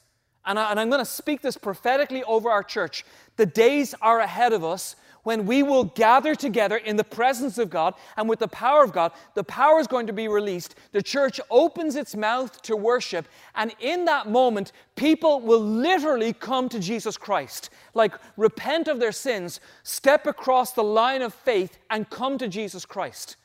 And, 0.46 0.58
I, 0.58 0.80
am 0.80 0.88
going 0.88 1.00
to 1.00 1.04
speak 1.04 1.42
this 1.42 1.56
prophetically 1.56 2.24
over 2.24 2.50
our 2.50 2.62
church. 2.62 3.04
The 3.36 3.46
days 3.46 3.94
are 4.00 4.20
ahead 4.20 4.52
of 4.52 4.64
us 4.64 4.96
when 5.22 5.44
we 5.44 5.62
will 5.62 5.84
gather 5.84 6.34
together 6.34 6.78
in 6.78 6.96
the 6.96 7.04
presence 7.04 7.58
of 7.58 7.68
God 7.68 7.94
and 8.16 8.26
with 8.26 8.38
the 8.38 8.48
power 8.48 8.82
of 8.82 8.92
God. 8.92 9.12
The 9.34 9.44
power 9.44 9.78
is 9.78 9.86
going 9.86 10.06
to 10.06 10.14
be 10.14 10.28
released. 10.28 10.76
The 10.92 11.02
church 11.02 11.40
opens 11.50 11.94
its 11.94 12.16
mouth 12.16 12.62
to 12.62 12.74
worship. 12.74 13.28
And 13.54 13.74
in 13.80 14.06
that 14.06 14.30
moment, 14.30 14.72
people 14.96 15.40
will 15.42 15.60
literally 15.60 16.32
come 16.32 16.70
to 16.70 16.80
Jesus 16.80 17.18
Christ. 17.18 17.68
Like 17.92 18.14
repent 18.38 18.88
of 18.88 18.98
their 18.98 19.12
sins, 19.12 19.60
step 19.82 20.26
across 20.26 20.72
the 20.72 20.84
line 20.84 21.20
of 21.20 21.34
faith, 21.34 21.76
and 21.90 22.08
come 22.08 22.38
to 22.38 22.48
Jesus 22.48 22.86
Christ 22.86 23.36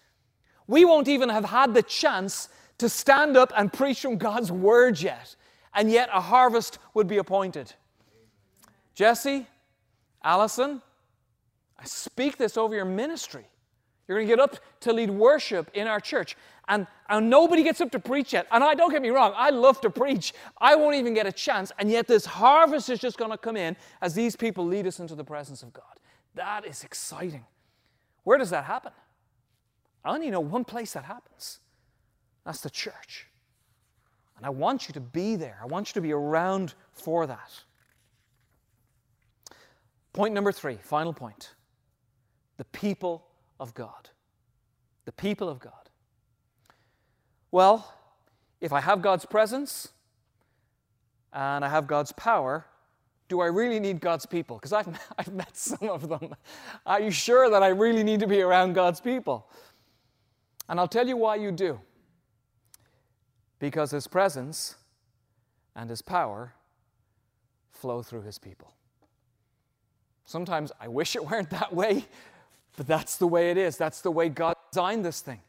we 0.68 0.86
won't 0.86 1.08
even 1.08 1.30
have 1.30 1.46
had 1.46 1.74
the 1.74 1.84
chance 1.84 2.50
to 2.78 2.90
stand 2.90 3.38
up 3.38 3.54
and 3.56 3.72
preach 3.72 4.02
from 4.02 4.18
God's 4.18 4.52
word 4.52 5.00
yet, 5.02 5.36
and 5.74 5.92
yet 5.92 6.10
a 6.14 6.22
harvest 6.22 6.80
would 6.94 7.08
be 7.08 7.18
appointed. 7.18 7.74
Jesse, 8.94 9.48
Allison, 10.24 10.82
I 11.78 11.86
speak 11.86 12.38
this 12.38 12.58
over 12.58 12.74
your 12.74 12.86
ministry. 12.86 13.46
You're 14.08 14.18
going 14.18 14.28
to 14.28 14.36
get 14.36 14.40
up 14.40 14.58
to 14.82 14.94
lead 14.94 15.10
worship 15.10 15.70
in 15.74 15.88
our 15.88 16.00
church. 16.00 16.38
And, 16.68 16.88
and 17.10 17.30
nobody 17.30 17.64
gets 17.64 17.82
up 17.82 17.92
to 17.92 18.00
preach 18.00 18.34
yet. 18.34 18.48
And 18.52 18.64
I 18.64 18.74
don't 18.76 18.92
get 18.92 19.02
me 19.02 19.10
wrong, 19.10 19.34
I 19.36 19.50
love 19.50 19.82
to 19.82 19.90
preach. 19.90 20.34
I 20.60 20.76
won't 20.76 20.96
even 20.96 21.14
get 21.14 21.26
a 21.26 21.32
chance. 21.32 21.72
And 21.80 21.90
yet 21.90 22.08
this 22.08 22.26
harvest 22.26 22.90
is 22.90 23.00
just 23.00 23.18
going 23.18 23.32
to 23.32 23.38
come 23.38 23.58
in 23.58 23.76
as 24.02 24.14
these 24.14 24.36
people 24.36 24.66
lead 24.66 24.88
us 24.88 25.00
into 25.00 25.16
the 25.16 25.24
presence 25.24 25.64
of 25.64 25.74
God. 25.74 25.84
That 26.36 26.66
is 26.66 26.84
exciting. 26.84 27.46
Where 28.24 28.38
does 28.38 28.50
that 28.50 28.66
happen? 28.66 28.92
I 30.06 30.14
only 30.14 30.30
know 30.30 30.40
one 30.40 30.64
place 30.64 30.94
that 30.94 31.04
happens 31.04 31.60
that's 32.46 32.62
the 32.62 32.70
church. 32.70 33.28
And 34.38 34.46
I 34.46 34.50
want 34.50 34.88
you 34.88 34.94
to 34.94 35.00
be 35.00 35.36
there, 35.36 35.58
I 35.62 35.66
want 35.66 35.90
you 35.90 35.94
to 35.96 36.02
be 36.02 36.14
around 36.14 36.76
for 36.94 37.26
that. 37.26 37.52
Point 40.14 40.34
number 40.34 40.52
three, 40.52 40.78
final 40.82 41.12
point. 41.12 41.56
the 42.58 42.66
people 42.66 43.26
of 43.60 43.74
God. 43.74 44.10
The 45.04 45.12
people 45.12 45.50
of 45.50 45.60
God. 45.60 45.90
Well, 47.52 47.94
if 48.62 48.72
I 48.72 48.80
have 48.80 49.02
God's 49.02 49.26
presence 49.26 49.90
and 51.34 51.66
I 51.66 51.70
have 51.70 51.88
God's 51.88 52.12
power, 52.14 52.66
do 53.28 53.42
I 53.42 53.48
really 53.48 53.80
need 53.80 54.00
God's 54.00 54.26
people? 54.26 54.58
Because 54.58 54.72
I've, 54.74 54.88
I've 55.18 55.34
met 55.34 55.56
some 55.58 55.90
of 55.90 56.08
them. 56.08 56.36
Are 56.86 57.02
you 57.02 57.12
sure 57.12 57.50
that 57.50 57.64
I 57.64 57.70
really 57.70 58.04
need 58.04 58.20
to 58.22 58.28
be 58.28 58.42
around 58.42 58.74
God's 58.74 59.02
people? 59.02 59.48
And 60.68 60.80
I'll 60.80 60.88
tell 60.88 61.08
you 61.08 61.18
why 61.18 61.36
you 61.36 61.52
do. 61.52 61.80
Because 63.60 63.92
His 63.92 64.08
presence 64.08 64.76
and 65.76 65.90
His 65.90 66.02
power 66.02 66.54
flow 67.72 68.02
through 68.02 68.24
His 68.24 68.38
people. 68.38 68.74
Sometimes 70.26 70.72
I 70.80 70.88
wish 70.88 71.16
it 71.16 71.26
weren't 71.26 71.52
that 71.52 71.74
way, 71.74 72.06
but 72.78 72.88
that's 72.88 73.18
the 73.18 73.28
way 73.28 73.52
it 73.52 73.58
is. 73.58 73.78
That's 73.78 74.02
the 74.02 74.12
way 74.12 74.30
God 74.30 74.56
designed 74.72 75.06
this 75.06 75.22
thing. 75.22 75.42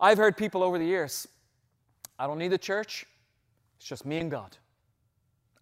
I've 0.00 0.18
heard 0.18 0.36
people 0.36 0.62
over 0.62 0.78
the 0.78 0.84
years, 0.84 1.28
I 2.18 2.26
don't 2.26 2.38
need 2.38 2.48
the 2.48 2.58
church, 2.58 3.06
it's 3.76 3.86
just 3.86 4.04
me 4.04 4.18
and 4.18 4.30
God. 4.30 4.56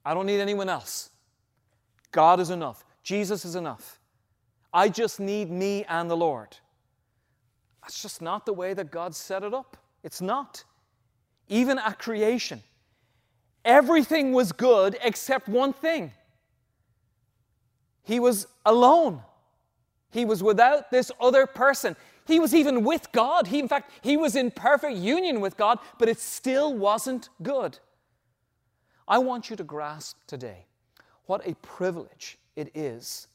I 0.04 0.14
don't 0.14 0.26
need 0.26 0.40
anyone 0.40 0.68
else. 0.68 1.10
God 2.10 2.40
is 2.40 2.50
enough. 2.50 2.84
Jesus 3.02 3.44
is 3.44 3.54
enough. 3.54 4.00
I 4.72 4.88
just 4.88 5.20
need 5.20 5.50
me 5.50 5.84
and 5.84 6.10
the 6.10 6.16
Lord. 6.16 6.56
That's 7.82 8.00
just 8.00 8.22
not 8.22 8.46
the 8.46 8.52
way 8.52 8.74
that 8.74 8.90
God 8.90 9.14
set 9.14 9.42
it 9.42 9.52
up. 9.52 9.76
It's 10.02 10.20
not. 10.20 10.64
Even 11.48 11.78
at 11.78 11.98
creation, 11.98 12.62
everything 13.64 14.32
was 14.32 14.52
good 14.52 14.96
except 15.02 15.48
one 15.48 15.72
thing 15.72 16.12
He 18.04 18.20
was 18.20 18.46
alone. 18.64 19.22
He 20.10 20.24
was 20.24 20.42
without 20.42 20.90
this 20.90 21.10
other 21.20 21.46
person. 21.46 21.96
He 22.26 22.38
was 22.38 22.54
even 22.54 22.84
with 22.84 23.10
God. 23.12 23.46
He, 23.48 23.58
in 23.58 23.68
fact, 23.68 23.90
he 24.02 24.16
was 24.16 24.36
in 24.36 24.50
perfect 24.50 24.96
union 24.96 25.40
with 25.40 25.56
God, 25.56 25.78
but 25.98 26.08
it 26.08 26.20
still 26.20 26.74
wasn't 26.74 27.28
good. 27.42 27.78
I 29.08 29.18
want 29.18 29.50
you 29.50 29.56
to 29.56 29.64
grasp 29.64 30.18
today 30.26 30.66
what 31.26 31.46
a 31.46 31.54
privilege 31.56 32.38
it 32.56 32.70
is 32.74 33.26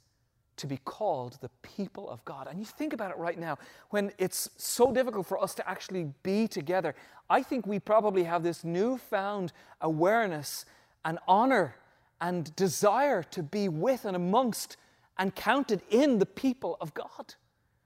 to 0.57 0.67
be 0.67 0.77
called 0.85 1.37
the 1.41 1.49
people 1.61 2.09
of 2.09 2.23
God. 2.25 2.47
And 2.49 2.59
you 2.59 2.65
think 2.65 2.93
about 2.93 3.11
it 3.11 3.17
right 3.17 3.39
now, 3.39 3.57
when 3.89 4.11
it's 4.17 4.49
so 4.57 4.91
difficult 4.91 5.25
for 5.25 5.41
us 5.41 5.53
to 5.55 5.69
actually 5.69 6.11
be 6.23 6.47
together, 6.47 6.95
I 7.29 7.43
think 7.43 7.65
we 7.65 7.79
probably 7.79 8.23
have 8.23 8.43
this 8.43 8.63
newfound 8.63 9.53
awareness 9.81 10.65
and 11.05 11.19
honor 11.27 11.75
and 12.19 12.55
desire 12.55 13.23
to 13.23 13.43
be 13.43 13.69
with 13.69 14.05
and 14.05 14.15
amongst 14.15 14.77
and 15.17 15.33
counted 15.35 15.81
in 15.89 16.19
the 16.19 16.25
people 16.25 16.77
of 16.81 16.93
God. 16.93 17.35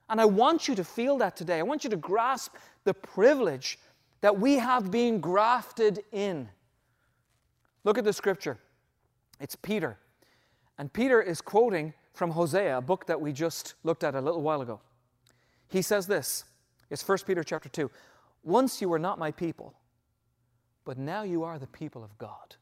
And 0.10 0.20
I 0.20 0.26
want 0.26 0.68
you 0.68 0.76
to 0.76 0.84
feel 0.84 1.18
that 1.20 1.36
today. 1.36 1.60
I 1.60 1.64
want 1.64 1.84
you 1.84 1.90
to 1.90 1.98
grasp 1.98 2.56
the 2.84 2.94
privilege 2.94 3.80
that 4.22 4.40
we 4.40 4.56
have 4.58 4.92
been 4.92 5.20
grafted 5.20 6.04
in. 6.12 6.50
Look 7.84 7.98
at 7.98 8.04
the 8.04 8.14
scripture. 8.14 8.58
It's 9.40 9.56
Peter. 9.56 9.98
And 10.78 10.92
Peter 10.92 11.22
is 11.22 11.42
quoting 11.42 11.94
from 12.14 12.32
Hosea, 12.32 12.78
a 12.78 12.82
book 12.82 13.06
that 13.08 13.20
we 13.20 13.32
just 13.32 13.76
looked 13.84 14.04
at 14.04 14.16
a 14.16 14.22
little 14.22 14.42
while 14.42 14.62
ago. 14.62 14.80
He 15.70 15.82
says 15.82 16.08
this. 16.08 16.46
It's 16.90 17.08
1 17.08 17.20
Peter 17.26 17.44
chapter 17.44 17.70
2. 17.70 17.90
Once 18.44 18.82
you 18.82 18.90
were 18.90 19.00
not 19.00 19.20
my 19.20 19.32
people, 19.32 19.74
but 20.84 20.98
now 20.98 21.24
you 21.24 21.44
are 21.44 21.58
the 21.58 21.68
people 21.68 22.04
of 22.04 22.18
God. 22.18 22.56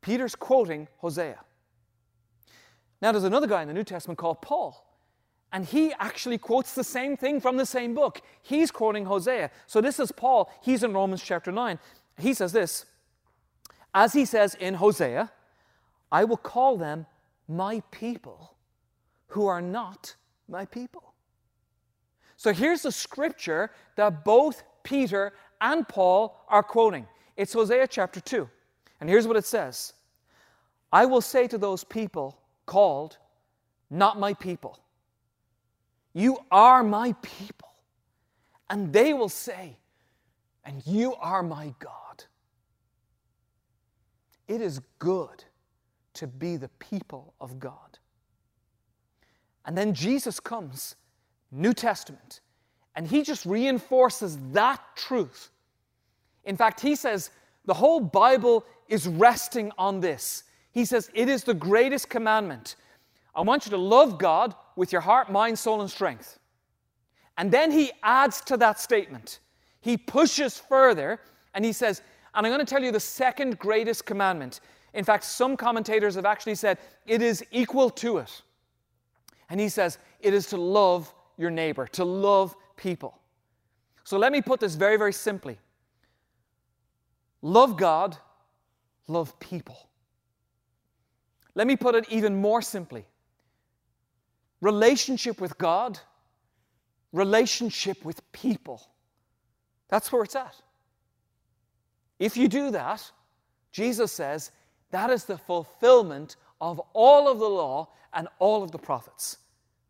Peter's 0.00 0.34
quoting 0.34 0.88
Hosea. 0.98 1.40
Now, 3.02 3.12
there's 3.12 3.24
another 3.24 3.46
guy 3.46 3.62
in 3.62 3.68
the 3.68 3.74
New 3.74 3.84
Testament 3.84 4.18
called 4.18 4.40
Paul, 4.40 4.86
and 5.52 5.64
he 5.64 5.92
actually 5.98 6.38
quotes 6.38 6.74
the 6.74 6.84
same 6.84 7.16
thing 7.16 7.40
from 7.40 7.56
the 7.56 7.66
same 7.66 7.94
book. 7.94 8.22
He's 8.42 8.70
quoting 8.70 9.04
Hosea. 9.04 9.50
So, 9.66 9.80
this 9.80 10.00
is 10.00 10.12
Paul. 10.12 10.50
He's 10.62 10.82
in 10.82 10.94
Romans 10.94 11.22
chapter 11.22 11.52
9. 11.52 11.78
He 12.18 12.32
says 12.32 12.52
this 12.52 12.86
as 13.96 14.12
he 14.12 14.26
says 14.26 14.54
in 14.54 14.74
Hosea, 14.74 15.32
I 16.12 16.24
will 16.24 16.36
call 16.36 16.76
them 16.76 17.06
my 17.48 17.80
people 17.90 18.56
who 19.28 19.46
are 19.46 19.62
not 19.62 20.14
my 20.48 20.64
people. 20.64 21.14
So 22.36 22.52
here's 22.52 22.82
the 22.82 22.92
scripture 22.92 23.70
that 23.96 24.24
both 24.24 24.62
Peter 24.82 25.32
and 25.60 25.86
Paul 25.88 26.44
are 26.48 26.62
quoting. 26.62 27.06
It's 27.36 27.52
Hosea 27.52 27.88
chapter 27.88 28.20
2. 28.20 28.48
And 29.00 29.08
here's 29.08 29.26
what 29.26 29.36
it 29.36 29.44
says 29.44 29.94
I 30.92 31.06
will 31.06 31.20
say 31.20 31.46
to 31.48 31.58
those 31.58 31.84
people 31.84 32.38
called 32.66 33.18
not 33.90 34.18
my 34.18 34.34
people, 34.34 34.78
You 36.12 36.38
are 36.50 36.82
my 36.82 37.14
people. 37.22 37.68
And 38.68 38.92
they 38.92 39.12
will 39.12 39.28
say, 39.28 39.76
And 40.64 40.84
you 40.86 41.14
are 41.14 41.42
my 41.42 41.74
God. 41.78 42.24
It 44.48 44.60
is 44.60 44.80
good 44.98 45.44
to 46.16 46.26
be 46.26 46.56
the 46.56 46.68
people 46.78 47.34
of 47.40 47.58
God. 47.58 47.98
And 49.64 49.76
then 49.76 49.94
Jesus 49.94 50.40
comes, 50.40 50.96
New 51.50 51.74
Testament, 51.74 52.40
and 52.94 53.06
he 53.06 53.22
just 53.22 53.44
reinforces 53.44 54.38
that 54.52 54.80
truth. 54.96 55.50
In 56.44 56.56
fact, 56.56 56.80
he 56.80 56.94
says 56.94 57.30
the 57.64 57.74
whole 57.74 58.00
Bible 58.00 58.64
is 58.88 59.08
resting 59.08 59.72
on 59.76 60.00
this. 60.00 60.44
He 60.72 60.84
says 60.84 61.10
it 61.14 61.28
is 61.28 61.44
the 61.44 61.54
greatest 61.54 62.08
commandment. 62.08 62.76
I 63.34 63.42
want 63.42 63.66
you 63.66 63.70
to 63.70 63.76
love 63.76 64.18
God 64.18 64.54
with 64.76 64.92
your 64.92 65.00
heart, 65.00 65.30
mind, 65.30 65.58
soul, 65.58 65.80
and 65.80 65.90
strength. 65.90 66.38
And 67.36 67.50
then 67.50 67.70
he 67.70 67.92
adds 68.02 68.40
to 68.42 68.56
that 68.58 68.80
statement. 68.80 69.40
He 69.80 69.96
pushes 69.96 70.58
further 70.58 71.20
and 71.54 71.64
he 71.64 71.72
says, 71.72 72.02
and 72.34 72.46
I'm 72.46 72.52
going 72.52 72.64
to 72.64 72.70
tell 72.70 72.82
you 72.82 72.92
the 72.92 73.00
second 73.00 73.58
greatest 73.58 74.06
commandment. 74.06 74.60
In 74.96 75.04
fact, 75.04 75.24
some 75.24 75.58
commentators 75.58 76.14
have 76.14 76.24
actually 76.24 76.54
said 76.54 76.78
it 77.06 77.20
is 77.20 77.44
equal 77.52 77.90
to 77.90 78.16
it. 78.16 78.42
And 79.50 79.60
he 79.60 79.68
says 79.68 79.98
it 80.20 80.32
is 80.32 80.46
to 80.48 80.56
love 80.56 81.14
your 81.36 81.50
neighbor, 81.50 81.86
to 81.88 82.04
love 82.04 82.56
people. 82.76 83.18
So 84.04 84.16
let 84.18 84.32
me 84.32 84.40
put 84.40 84.58
this 84.58 84.74
very, 84.74 84.96
very 84.96 85.12
simply 85.12 85.58
love 87.42 87.76
God, 87.76 88.16
love 89.06 89.38
people. 89.38 89.78
Let 91.54 91.66
me 91.66 91.76
put 91.76 91.94
it 91.94 92.06
even 92.08 92.40
more 92.40 92.62
simply 92.62 93.04
relationship 94.62 95.42
with 95.42 95.58
God, 95.58 95.98
relationship 97.12 98.02
with 98.02 98.20
people. 98.32 98.82
That's 99.90 100.10
where 100.10 100.22
it's 100.22 100.34
at. 100.34 100.56
If 102.18 102.38
you 102.38 102.48
do 102.48 102.70
that, 102.70 103.10
Jesus 103.72 104.10
says 104.10 104.50
that 104.90 105.10
is 105.10 105.24
the 105.24 105.38
fulfillment 105.38 106.36
of 106.60 106.80
all 106.92 107.28
of 107.28 107.38
the 107.38 107.48
law 107.48 107.88
and 108.12 108.28
all 108.38 108.62
of 108.62 108.72
the 108.72 108.78
prophets. 108.78 109.38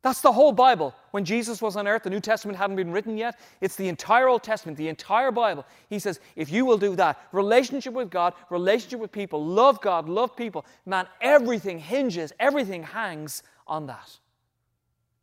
That's 0.02 0.20
the 0.20 0.30
whole 0.30 0.52
Bible. 0.52 0.94
When 1.10 1.24
Jesus 1.24 1.60
was 1.60 1.74
on 1.74 1.88
earth, 1.88 2.04
the 2.04 2.10
New 2.10 2.20
Testament 2.20 2.56
hadn't 2.56 2.76
been 2.76 2.92
written 2.92 3.18
yet. 3.18 3.40
It's 3.60 3.74
the 3.74 3.88
entire 3.88 4.28
Old 4.28 4.44
Testament, 4.44 4.78
the 4.78 4.88
entire 4.88 5.32
Bible. 5.32 5.66
He 5.90 5.98
says, 5.98 6.20
if 6.36 6.48
you 6.48 6.64
will 6.64 6.78
do 6.78 6.94
that, 6.94 7.20
relationship 7.32 7.92
with 7.92 8.08
God, 8.08 8.34
relationship 8.48 9.00
with 9.00 9.10
people, 9.10 9.44
love 9.44 9.80
God, 9.80 10.08
love 10.08 10.36
people, 10.36 10.64
man, 10.84 11.08
everything 11.20 11.80
hinges, 11.80 12.32
everything 12.38 12.84
hangs 12.84 13.42
on 13.66 13.86
that. 13.86 14.16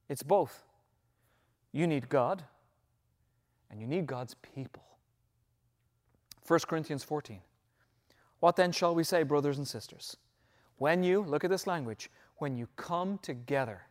It's 0.10 0.22
both. 0.22 0.64
You 1.72 1.88
need 1.88 2.10
God, 2.10 2.44
and 3.72 3.80
you 3.80 3.88
need 3.88 4.06
God's 4.06 4.34
people. 4.34 4.84
1 6.46 6.60
Corinthians 6.68 7.06
14. 7.06 7.40
What 8.44 8.58
then 8.58 8.74
shall 8.74 8.94
we 8.94 9.06
say, 9.06 9.24
brothers 9.24 9.58
and 9.58 9.66
sisters? 9.66 10.18
When 10.76 11.02
you, 11.02 11.22
look 11.22 11.46
at 11.46 11.50
this 11.50 11.66
language, 11.66 12.10
when 12.40 12.58
you 12.58 12.68
come 12.76 13.18
together, 13.20 13.84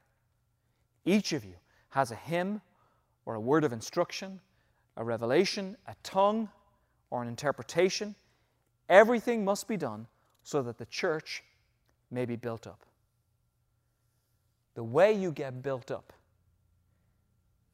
each 1.07 1.33
of 1.33 1.43
you 1.43 1.55
has 1.88 2.11
a 2.11 2.17
hymn 2.17 2.61
or 3.25 3.35
a 3.35 3.41
word 3.41 3.65
of 3.65 3.73
instruction, 3.73 4.43
a 4.99 5.05
revelation, 5.05 5.79
a 5.87 5.95
tongue, 6.03 6.51
or 7.09 7.23
an 7.23 7.29
interpretation. 7.29 8.15
Everything 8.91 9.43
must 9.43 9.69
be 9.69 9.79
done 9.79 10.07
so 10.43 10.61
that 10.61 10.77
the 10.77 10.85
church 10.85 11.43
may 12.11 12.27
be 12.27 12.37
built 12.37 12.67
up. 12.67 12.85
The 14.75 14.85
way 14.85 15.15
you 15.15 15.33
get 15.33 15.62
built 15.62 15.91
up 15.91 16.12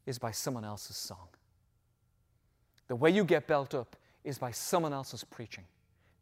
is 0.07 0.17
by 0.17 0.31
someone 0.31 0.65
else's 0.65 0.97
song. 0.97 1.27
The 2.87 2.95
way 2.95 3.11
you 3.11 3.25
get 3.25 3.49
built 3.49 3.75
up 3.75 3.97
is 4.23 4.39
by 4.39 4.53
someone 4.53 4.93
else's 4.93 5.25
preaching. 5.25 5.65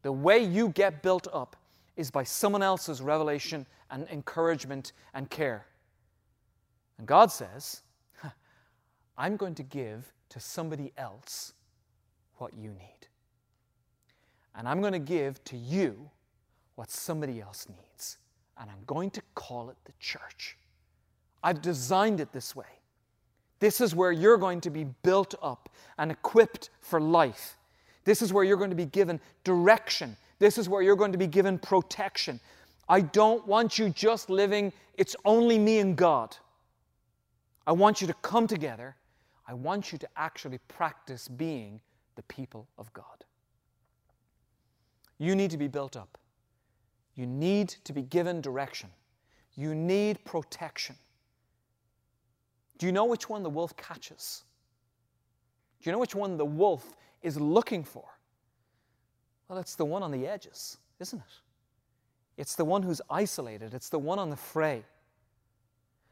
The 0.07 0.13
way 0.13 0.39
you 0.39 0.69
get 0.69 1.03
built 1.03 1.27
up 1.33 1.57
is 1.97 2.13
by 2.13 2.23
someone 2.23 2.63
else's 2.63 3.03
revelation 3.03 3.67
and 3.91 4.07
encouragement 4.09 4.93
and 5.15 5.29
care. 5.29 5.67
And 6.97 7.09
God 7.09 7.33
says, 7.33 7.81
I'm 9.19 9.37
going 9.37 9.57
to 9.57 9.65
give 9.65 10.13
to 10.29 10.39
somebody 10.39 10.93
else 10.97 11.55
what 12.37 12.55
you 12.57 12.71
need. 12.71 13.09
And 14.55 14.69
I'm 14.69 14.81
going 14.81 14.93
to 14.93 15.01
give 15.01 15.43
to 15.43 15.57
you 15.57 16.09
what 16.77 16.89
somebody 16.89 17.41
else 17.41 17.67
needs. 17.69 18.19
And 18.61 18.71
I'm 18.71 18.85
going 18.87 19.11
to 19.11 19.23
call 19.35 19.71
it 19.71 19.77
the 19.87 19.93
church. 19.99 20.57
I've 21.43 21.61
designed 21.61 22.21
it 22.21 22.31
this 22.33 22.55
way. 22.55 22.79
This 23.59 23.81
is 23.81 23.93
where 23.93 24.13
you're 24.13 24.39
going 24.39 24.61
to 24.61 24.71
be 24.71 24.85
built 24.85 25.35
up 25.43 25.69
and 25.99 26.13
equipped 26.13 26.71
for 26.81 27.01
life. 27.01 27.59
This 28.07 28.23
is 28.23 28.33
where 28.33 28.45
you're 28.45 28.57
going 28.57 28.71
to 28.71 28.77
be 28.77 28.87
given 28.87 29.21
direction. 29.45 30.17
This 30.39 30.57
is 30.57 30.69
where 30.69 30.81
you're 30.81 30.97
going 30.97 31.13
to 31.13 31.19
be 31.19 31.27
given 31.27 31.59
protection. 31.59 32.41
I 32.89 33.01
don't 33.01 33.47
want 33.47 33.79
you 33.79 33.91
just 33.91 34.31
living, 34.31 34.73
it's 34.95 35.17
only 35.25 35.59
me 35.59 35.81
and 35.81 35.97
God. 35.97 36.37
I 37.67 37.73
want 37.73 38.01
you 38.01 38.07
to 38.07 38.15
come 38.23 38.47
together. 38.47 38.95
I 39.47 39.55
want 39.55 39.91
you 39.91 39.99
to 39.99 40.09
actually 40.17 40.59
practice 40.69 41.27
being 41.27 41.81
the 42.15 42.23
people 42.23 42.69
of 42.79 42.93
God. 42.93 43.25
You 45.19 45.35
need 45.35 45.51
to 45.51 45.59
be 45.59 45.69
built 45.69 45.97
up. 45.97 46.17
You 47.17 47.27
need 47.27 47.71
to 47.85 47.93
be 47.93 48.03
given 48.03 48.41
direction. 48.41 48.91
You 49.57 49.75
need 49.75 50.25
protection. 50.25 50.95
Do 52.79 52.87
you 52.87 52.93
know 52.93 53.07
which 53.07 53.29
one 53.29 53.43
the 53.43 53.51
wolf 53.51 53.77
catches? 53.77 54.45
Do 55.81 55.91
you 55.91 55.93
know 55.93 55.99
which 55.99 56.15
one 56.15 56.37
the 56.37 56.45
wolf 56.45 56.95
is 57.23 57.41
looking 57.41 57.85
for? 57.85 58.05
Well, 59.49 59.59
it's 59.59 59.75
the 59.75 59.85
one 59.85 60.03
on 60.03 60.11
the 60.11 60.27
edges, 60.27 60.79
isn't 61.01 61.19
it? 61.19 61.35
It's 62.37 62.55
the 62.55 62.65
one 62.65 62.83
who's 62.83 63.01
isolated, 63.09 63.75
it's 63.75 63.89
the 63.89 63.99
one 63.99 64.19
on 64.19 64.31
the 64.31 64.37
fray. 64.37 64.85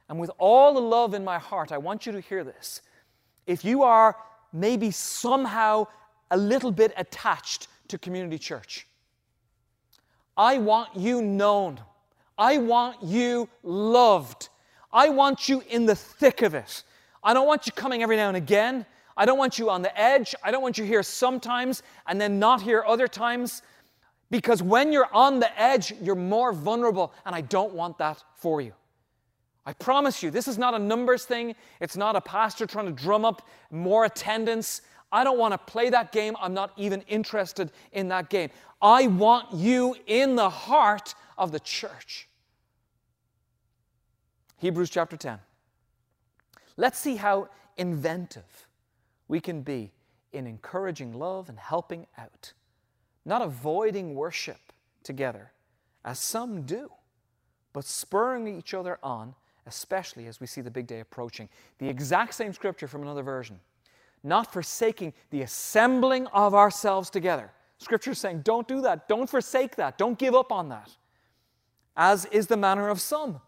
And 0.08 0.18
with 0.18 0.30
all 0.38 0.74
the 0.74 0.80
love 0.80 1.14
in 1.14 1.24
my 1.24 1.38
heart, 1.38 1.72
I 1.72 1.78
want 1.78 2.06
you 2.06 2.12
to 2.12 2.20
hear 2.20 2.44
this. 2.44 2.82
If 3.46 3.64
you 3.64 3.82
are 3.82 4.16
maybe 4.52 4.90
somehow 4.90 5.86
a 6.30 6.36
little 6.36 6.70
bit 6.70 6.92
attached 6.96 7.68
to 7.88 7.98
community 7.98 8.38
church, 8.38 8.86
I 10.36 10.58
want 10.58 10.94
you 10.96 11.22
known. 11.22 11.80
I 12.36 12.58
want 12.58 13.02
you 13.02 13.48
loved. 13.62 14.48
I 14.92 15.08
want 15.08 15.48
you 15.48 15.62
in 15.68 15.86
the 15.86 15.94
thick 15.94 16.42
of 16.42 16.54
it. 16.54 16.82
I 17.22 17.32
don't 17.32 17.46
want 17.46 17.66
you 17.66 17.72
coming 17.72 18.02
every 18.02 18.16
now 18.16 18.28
and 18.28 18.36
again. 18.36 18.84
I 19.16 19.26
don't 19.26 19.38
want 19.38 19.58
you 19.58 19.70
on 19.70 19.82
the 19.82 19.98
edge. 19.98 20.34
I 20.42 20.50
don't 20.50 20.62
want 20.62 20.78
you 20.78 20.84
here 20.84 21.02
sometimes 21.02 21.82
and 22.06 22.20
then 22.20 22.38
not 22.38 22.62
here 22.62 22.84
other 22.86 23.06
times. 23.06 23.62
Because 24.30 24.62
when 24.62 24.92
you're 24.92 25.12
on 25.14 25.38
the 25.38 25.60
edge, 25.60 25.92
you're 26.00 26.16
more 26.16 26.52
vulnerable, 26.52 27.12
and 27.24 27.36
I 27.36 27.42
don't 27.42 27.72
want 27.74 27.98
that 27.98 28.24
for 28.34 28.60
you. 28.60 28.72
I 29.66 29.72
promise 29.74 30.22
you, 30.22 30.30
this 30.30 30.48
is 30.48 30.58
not 30.58 30.74
a 30.74 30.78
numbers 30.78 31.24
thing. 31.24 31.54
It's 31.80 31.96
not 31.96 32.16
a 32.16 32.20
pastor 32.20 32.66
trying 32.66 32.86
to 32.86 32.92
drum 32.92 33.24
up 33.24 33.46
more 33.70 34.04
attendance. 34.04 34.82
I 35.12 35.24
don't 35.24 35.38
want 35.38 35.52
to 35.52 35.58
play 35.58 35.90
that 35.90 36.10
game. 36.10 36.36
I'm 36.40 36.52
not 36.52 36.72
even 36.76 37.02
interested 37.02 37.70
in 37.92 38.08
that 38.08 38.28
game. 38.28 38.50
I 38.82 39.06
want 39.06 39.54
you 39.54 39.94
in 40.06 40.36
the 40.36 40.50
heart 40.50 41.14
of 41.38 41.52
the 41.52 41.60
church. 41.60 42.28
Hebrews 44.58 44.90
chapter 44.90 45.16
10. 45.16 45.38
Let's 46.76 46.98
see 46.98 47.16
how 47.16 47.48
inventive 47.76 48.63
we 49.28 49.40
can 49.40 49.62
be 49.62 49.92
in 50.32 50.46
encouraging 50.46 51.12
love 51.12 51.48
and 51.48 51.58
helping 51.58 52.06
out, 52.18 52.52
not 53.24 53.42
avoiding 53.42 54.14
worship 54.14 54.72
together, 55.02 55.52
as 56.04 56.18
some 56.18 56.62
do, 56.62 56.90
but 57.72 57.84
spurring 57.84 58.46
each 58.46 58.74
other 58.74 58.98
on, 59.02 59.34
especially 59.66 60.26
as 60.26 60.40
we 60.40 60.46
see 60.46 60.60
the 60.60 60.70
big 60.70 60.86
day 60.86 61.00
approaching. 61.00 61.48
The 61.78 61.88
exact 61.88 62.34
same 62.34 62.52
scripture 62.52 62.86
from 62.86 63.02
another 63.02 63.22
version. 63.22 63.58
Not 64.22 64.52
forsaking 64.52 65.12
the 65.30 65.42
assembling 65.42 66.26
of 66.28 66.54
ourselves 66.54 67.10
together. 67.10 67.52
Scripture 67.78 68.12
is 68.12 68.18
saying, 68.18 68.42
don't 68.42 68.66
do 68.68 68.80
that. 68.82 69.08
Don't 69.08 69.28
forsake 69.28 69.76
that. 69.76 69.98
Don't 69.98 70.18
give 70.18 70.34
up 70.34 70.52
on 70.52 70.68
that. 70.68 70.90
As 71.96 72.24
is 72.26 72.46
the 72.46 72.56
manner 72.56 72.88
of 72.88 73.00
some 73.00 73.40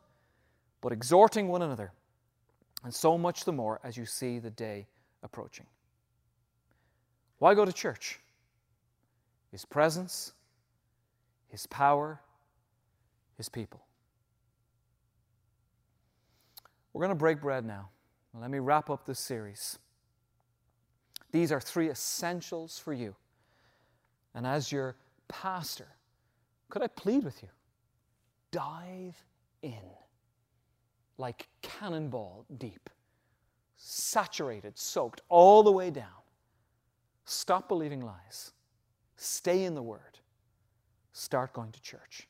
but 0.81 0.93
exhorting 0.93 1.49
one 1.49 1.62
another, 1.62 1.91
and 2.85 2.95
so 2.95 3.19
much 3.19 3.45
the 3.45 3.53
more 3.53 3.81
as 3.83 3.97
you 3.97 4.07
see 4.07 4.39
the 4.39 4.51
day 4.51 4.87
approaching. 5.27 5.67
Why 7.39 7.55
go 7.55 7.67
to 7.67 7.73
church? 7.73 8.19
His 9.53 9.67
presence, 9.67 10.33
His 11.49 11.67
power, 11.67 12.21
His 13.37 13.51
people. 13.51 13.85
We're 16.93 17.01
going 17.01 17.11
to 17.11 17.15
break 17.15 17.43
bread 17.43 17.67
now. 17.67 17.91
Let 18.33 18.51
me 18.51 18.59
wrap 18.59 18.89
up 18.89 19.05
this 19.05 19.19
series. 19.19 19.79
These 21.33 21.53
are 21.53 21.61
three 21.61 21.91
essentials 21.91 22.79
for 22.79 22.95
you. 22.95 23.15
And 24.35 24.47
as 24.47 24.73
your 24.73 24.97
pastor, 25.29 25.89
could 26.71 26.83
I 26.83 26.87
plead 26.89 27.25
with 27.25 27.43
you? 27.43 27.49
Dive 28.51 29.23
in 29.62 29.83
like 31.19 31.49
cannonball 31.62 32.45
deep, 32.59 32.91
saturated, 33.77 34.79
soaked 34.79 35.23
all 35.29 35.62
the 35.62 35.73
way 35.73 35.91
down. 35.91 36.07
Stop 37.25 37.69
believing 37.69 38.01
lies. 38.01 38.53
Stay 39.17 39.65
in 39.65 39.75
the 39.75 39.83
Word. 39.83 40.19
Start 41.12 41.53
going 41.53 41.73
to 41.73 41.81
church. 41.81 42.29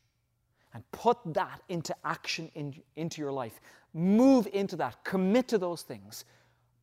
And 0.75 0.83
put 0.93 1.19
that 1.35 1.63
into 1.69 1.95
action 2.05 2.51
in, 2.55 2.75
into 2.97 3.21
your 3.21 3.33
life. 3.33 3.61
Move 3.95 4.47
into 4.53 4.77
that. 4.77 5.03
Commit 5.05 5.49
to 5.49 5.59
those 5.59 5.83
things. 5.83 6.25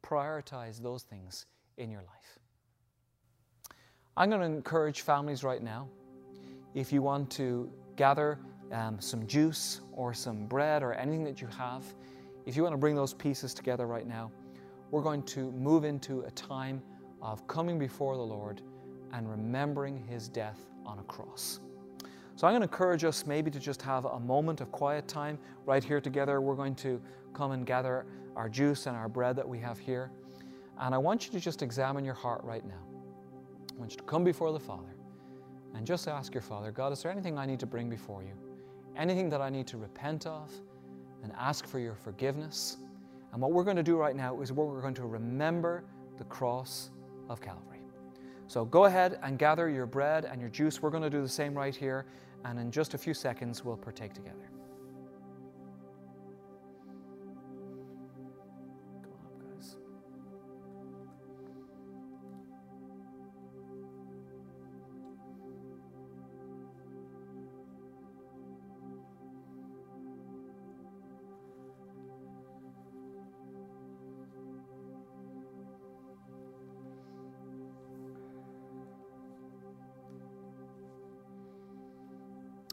Prioritize 0.03 0.81
those 0.81 1.03
things 1.03 1.45
in 1.77 1.91
your 1.91 2.01
life. 2.01 2.39
I'm 4.17 4.29
going 4.29 4.41
to 4.41 4.47
encourage 4.47 5.01
families 5.01 5.43
right 5.43 5.61
now. 5.61 5.87
If 6.75 6.91
you 6.91 7.01
want 7.01 7.29
to 7.31 7.71
gather 7.95 8.39
um, 8.71 8.99
some 8.99 9.25
juice 9.27 9.81
or 9.91 10.13
some 10.13 10.45
bread 10.47 10.83
or 10.83 10.93
anything 10.93 11.23
that 11.23 11.41
you 11.41 11.47
have, 11.47 11.83
if 12.45 12.55
you 12.55 12.63
want 12.63 12.73
to 12.73 12.77
bring 12.77 12.95
those 12.95 13.13
pieces 13.13 13.53
together 13.53 13.85
right 13.85 14.07
now, 14.07 14.31
we're 14.93 15.01
going 15.01 15.23
to 15.23 15.51
move 15.53 15.85
into 15.85 16.21
a 16.21 16.29
time 16.31 16.79
of 17.19 17.47
coming 17.47 17.79
before 17.79 18.15
the 18.15 18.21
Lord 18.21 18.61
and 19.11 19.27
remembering 19.27 19.97
his 20.07 20.27
death 20.27 20.59
on 20.85 20.99
a 20.99 21.03
cross. 21.03 21.59
So 22.35 22.45
I'm 22.45 22.53
going 22.53 22.61
to 22.61 22.67
encourage 22.67 23.03
us 23.03 23.25
maybe 23.25 23.49
to 23.49 23.59
just 23.59 23.81
have 23.81 24.05
a 24.05 24.19
moment 24.19 24.61
of 24.61 24.71
quiet 24.71 25.07
time 25.07 25.39
right 25.65 25.83
here 25.83 25.99
together. 25.99 26.41
We're 26.41 26.53
going 26.53 26.75
to 26.75 27.01
come 27.33 27.53
and 27.53 27.65
gather 27.65 28.05
our 28.35 28.47
juice 28.47 28.85
and 28.85 28.95
our 28.95 29.09
bread 29.09 29.35
that 29.35 29.49
we 29.49 29.57
have 29.57 29.79
here. 29.79 30.11
And 30.79 30.93
I 30.93 30.99
want 30.99 31.25
you 31.25 31.31
to 31.31 31.39
just 31.39 31.63
examine 31.63 32.05
your 32.05 32.13
heart 32.13 32.43
right 32.43 32.63
now. 32.63 32.85
I 33.75 33.79
want 33.79 33.91
you 33.91 33.97
to 33.97 34.03
come 34.03 34.23
before 34.23 34.51
the 34.51 34.59
Father 34.59 34.95
and 35.73 35.87
just 35.87 36.07
ask 36.07 36.35
your 36.35 36.43
Father, 36.43 36.71
God, 36.71 36.93
is 36.93 37.01
there 37.01 37.11
anything 37.11 37.39
I 37.39 37.47
need 37.47 37.59
to 37.61 37.65
bring 37.65 37.89
before 37.89 38.21
you? 38.21 38.33
anything 38.95 39.29
that 39.29 39.41
I 39.41 39.49
need 39.49 39.67
to 39.67 39.77
repent 39.77 40.25
of 40.25 40.51
and 41.23 41.31
ask 41.37 41.65
for 41.65 41.79
your 41.79 41.95
forgiveness. 41.95 42.77
And 43.33 43.41
what 43.41 43.51
we're 43.51 43.63
going 43.63 43.77
to 43.77 43.83
do 43.83 43.97
right 43.97 44.15
now 44.15 44.39
is 44.41 44.51
we're 44.51 44.79
going 44.79 44.93
to 44.93 45.05
remember 45.05 45.83
the 46.19 46.23
cross 46.25 46.91
of 47.29 47.41
Calvary. 47.41 47.79
So 48.47 48.63
go 48.63 48.85
ahead 48.85 49.19
and 49.23 49.39
gather 49.39 49.67
your 49.69 49.87
bread 49.87 50.25
and 50.25 50.39
your 50.39 50.51
juice. 50.51 50.81
We're 50.81 50.91
going 50.91 51.03
to 51.03 51.09
do 51.09 51.21
the 51.23 51.27
same 51.27 51.55
right 51.55 51.75
here. 51.75 52.05
And 52.45 52.59
in 52.59 52.69
just 52.69 52.93
a 52.93 52.97
few 52.97 53.15
seconds, 53.15 53.65
we'll 53.65 53.75
partake 53.75 54.13
together. 54.13 54.49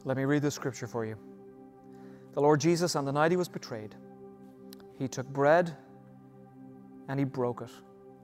Let 0.05 0.17
me 0.17 0.25
read 0.25 0.43
the 0.43 0.51
scripture 0.51 0.87
for 0.87 1.05
you. 1.05 1.17
The 2.33 2.41
Lord 2.41 2.61
Jesus, 2.61 2.97
on 2.97 3.05
the 3.05 3.13
night 3.13 3.31
he 3.31 3.37
was 3.37 3.49
betrayed, 3.49 3.95
he 4.99 5.09
took 5.09 5.27
bread 5.29 5.77
and 7.09 7.19
he 7.19 7.25
broke 7.25 7.61
it. 7.61 7.71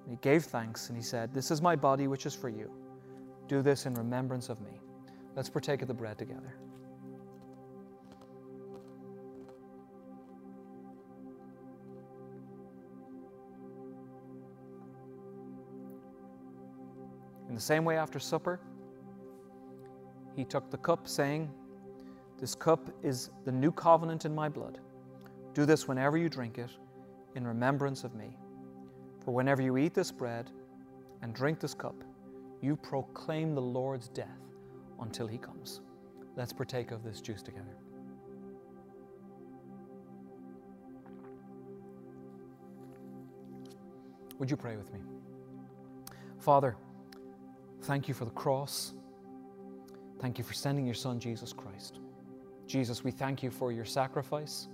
He 0.08 0.16
gave 0.16 0.44
thanks 0.44 0.88
and 0.88 0.96
he 0.96 1.02
said, 1.02 1.34
This 1.34 1.50
is 1.50 1.60
my 1.60 1.76
body 1.76 2.06
which 2.06 2.24
is 2.24 2.34
for 2.34 2.48
you. 2.48 2.70
Do 3.48 3.62
this 3.62 3.86
in 3.86 3.94
remembrance 3.94 4.48
of 4.48 4.60
me. 4.60 4.80
Let's 5.34 5.50
partake 5.50 5.82
of 5.82 5.88
the 5.88 5.94
bread 5.94 6.18
together. 6.18 6.56
In 17.48 17.54
the 17.54 17.60
same 17.60 17.84
way, 17.84 17.96
after 17.96 18.18
supper, 18.18 18.60
he 20.34 20.44
took 20.44 20.70
the 20.70 20.76
cup, 20.78 21.08
saying, 21.08 21.50
this 22.38 22.54
cup 22.54 22.90
is 23.02 23.30
the 23.44 23.52
new 23.52 23.72
covenant 23.72 24.24
in 24.24 24.34
my 24.34 24.48
blood. 24.48 24.78
Do 25.54 25.64
this 25.64 25.88
whenever 25.88 26.18
you 26.18 26.28
drink 26.28 26.58
it 26.58 26.70
in 27.34 27.46
remembrance 27.46 28.04
of 28.04 28.14
me. 28.14 28.36
For 29.24 29.32
whenever 29.32 29.62
you 29.62 29.76
eat 29.78 29.94
this 29.94 30.12
bread 30.12 30.50
and 31.22 31.34
drink 31.34 31.60
this 31.60 31.74
cup, 31.74 31.94
you 32.60 32.76
proclaim 32.76 33.54
the 33.54 33.62
Lord's 33.62 34.08
death 34.08 34.40
until 35.00 35.26
he 35.26 35.38
comes. 35.38 35.80
Let's 36.36 36.52
partake 36.52 36.90
of 36.90 37.02
this 37.02 37.20
juice 37.20 37.42
together. 37.42 37.76
Would 44.38 44.50
you 44.50 44.56
pray 44.56 44.76
with 44.76 44.92
me? 44.92 45.00
Father, 46.38 46.76
thank 47.82 48.08
you 48.08 48.14
for 48.14 48.26
the 48.26 48.30
cross. 48.32 48.92
Thank 50.20 50.38
you 50.38 50.44
for 50.44 50.52
sending 50.52 50.84
your 50.84 50.94
Son, 50.94 51.18
Jesus 51.18 51.52
Christ. 51.52 52.00
Jesus, 52.66 53.04
we 53.04 53.12
thank 53.12 53.42
you 53.42 53.50
for 53.50 53.70
your 53.70 53.84
sacrifice, 53.84 54.66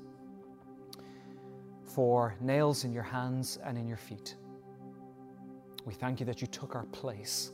for 1.85 2.35
nails 2.41 2.85
in 2.85 2.93
your 2.93 3.03
hands 3.03 3.59
and 3.65 3.77
in 3.77 3.87
your 3.87 3.99
feet. 3.99 4.37
We 5.85 5.93
thank 5.93 6.19
you 6.19 6.27
that 6.27 6.41
you 6.41 6.47
took 6.47 6.75
our 6.75 6.87
place. 6.87 7.53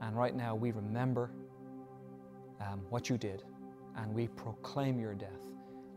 And 0.00 0.16
right 0.16 0.34
now 0.34 0.54
we 0.54 0.72
remember 0.72 1.30
um, 2.60 2.80
what 2.88 3.10
you 3.10 3.18
did 3.18 3.44
and 3.96 4.14
we 4.14 4.28
proclaim 4.28 4.98
your 4.98 5.14
death, 5.14 5.46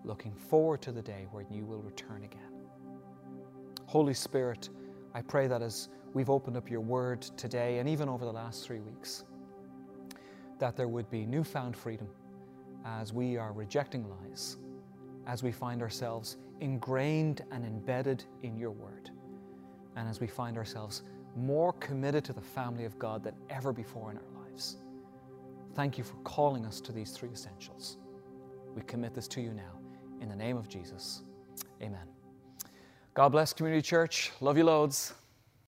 looking 0.03 0.33
forward 0.33 0.81
to 0.81 0.91
the 0.91 1.01
day 1.01 1.27
when 1.31 1.45
you 1.49 1.65
will 1.65 1.81
return 1.81 2.23
again. 2.23 2.41
Holy 3.85 4.13
Spirit, 4.13 4.69
I 5.13 5.21
pray 5.21 5.47
that 5.47 5.61
as 5.61 5.87
we've 6.13 6.29
opened 6.29 6.57
up 6.57 6.69
your 6.69 6.81
word 6.81 7.21
today 7.21 7.77
and 7.77 7.87
even 7.87 8.09
over 8.09 8.25
the 8.25 8.33
last 8.33 8.65
three 8.65 8.81
weeks, 8.81 9.23
that 10.59 10.75
there 10.75 10.89
would 10.89 11.09
be 11.09 11.25
newfound 11.25 11.77
freedom 11.77 12.09
as 12.85 13.11
we 13.11 13.37
are 13.37 13.51
rejecting 13.51 14.05
lies, 14.07 14.57
as 15.27 15.43
we 15.43 15.51
find 15.51 15.81
ourselves 15.81 16.37
ingrained 16.61 17.43
and 17.51 17.65
embedded 17.65 18.23
in 18.43 18.55
your 18.55 18.71
word, 18.71 19.09
and 19.95 20.07
as 20.07 20.19
we 20.19 20.27
find 20.27 20.57
ourselves 20.57 21.03
more 21.35 21.73
committed 21.73 22.23
to 22.23 22.33
the 22.33 22.41
family 22.41 22.85
of 22.85 22.97
God 22.97 23.23
than 23.23 23.33
ever 23.49 23.73
before 23.73 24.11
in 24.11 24.17
our 24.17 24.43
lives. 24.43 24.77
Thank 25.73 25.97
you 25.97 26.03
for 26.03 26.15
calling 26.23 26.65
us 26.65 26.79
to 26.81 26.91
these 26.91 27.11
three 27.11 27.29
essentials. 27.29 27.97
We 28.75 28.81
commit 28.83 29.13
this 29.13 29.27
to 29.29 29.41
you 29.41 29.53
now. 29.53 29.79
In 30.21 30.29
the 30.29 30.35
name 30.35 30.55
of 30.55 30.69
Jesus, 30.69 31.23
amen. 31.81 32.07
God 33.13 33.29
bless 33.29 33.51
Community 33.51 33.81
Church. 33.81 34.31
Love 34.39 34.57
you 34.57 34.63
loads. 34.63 35.13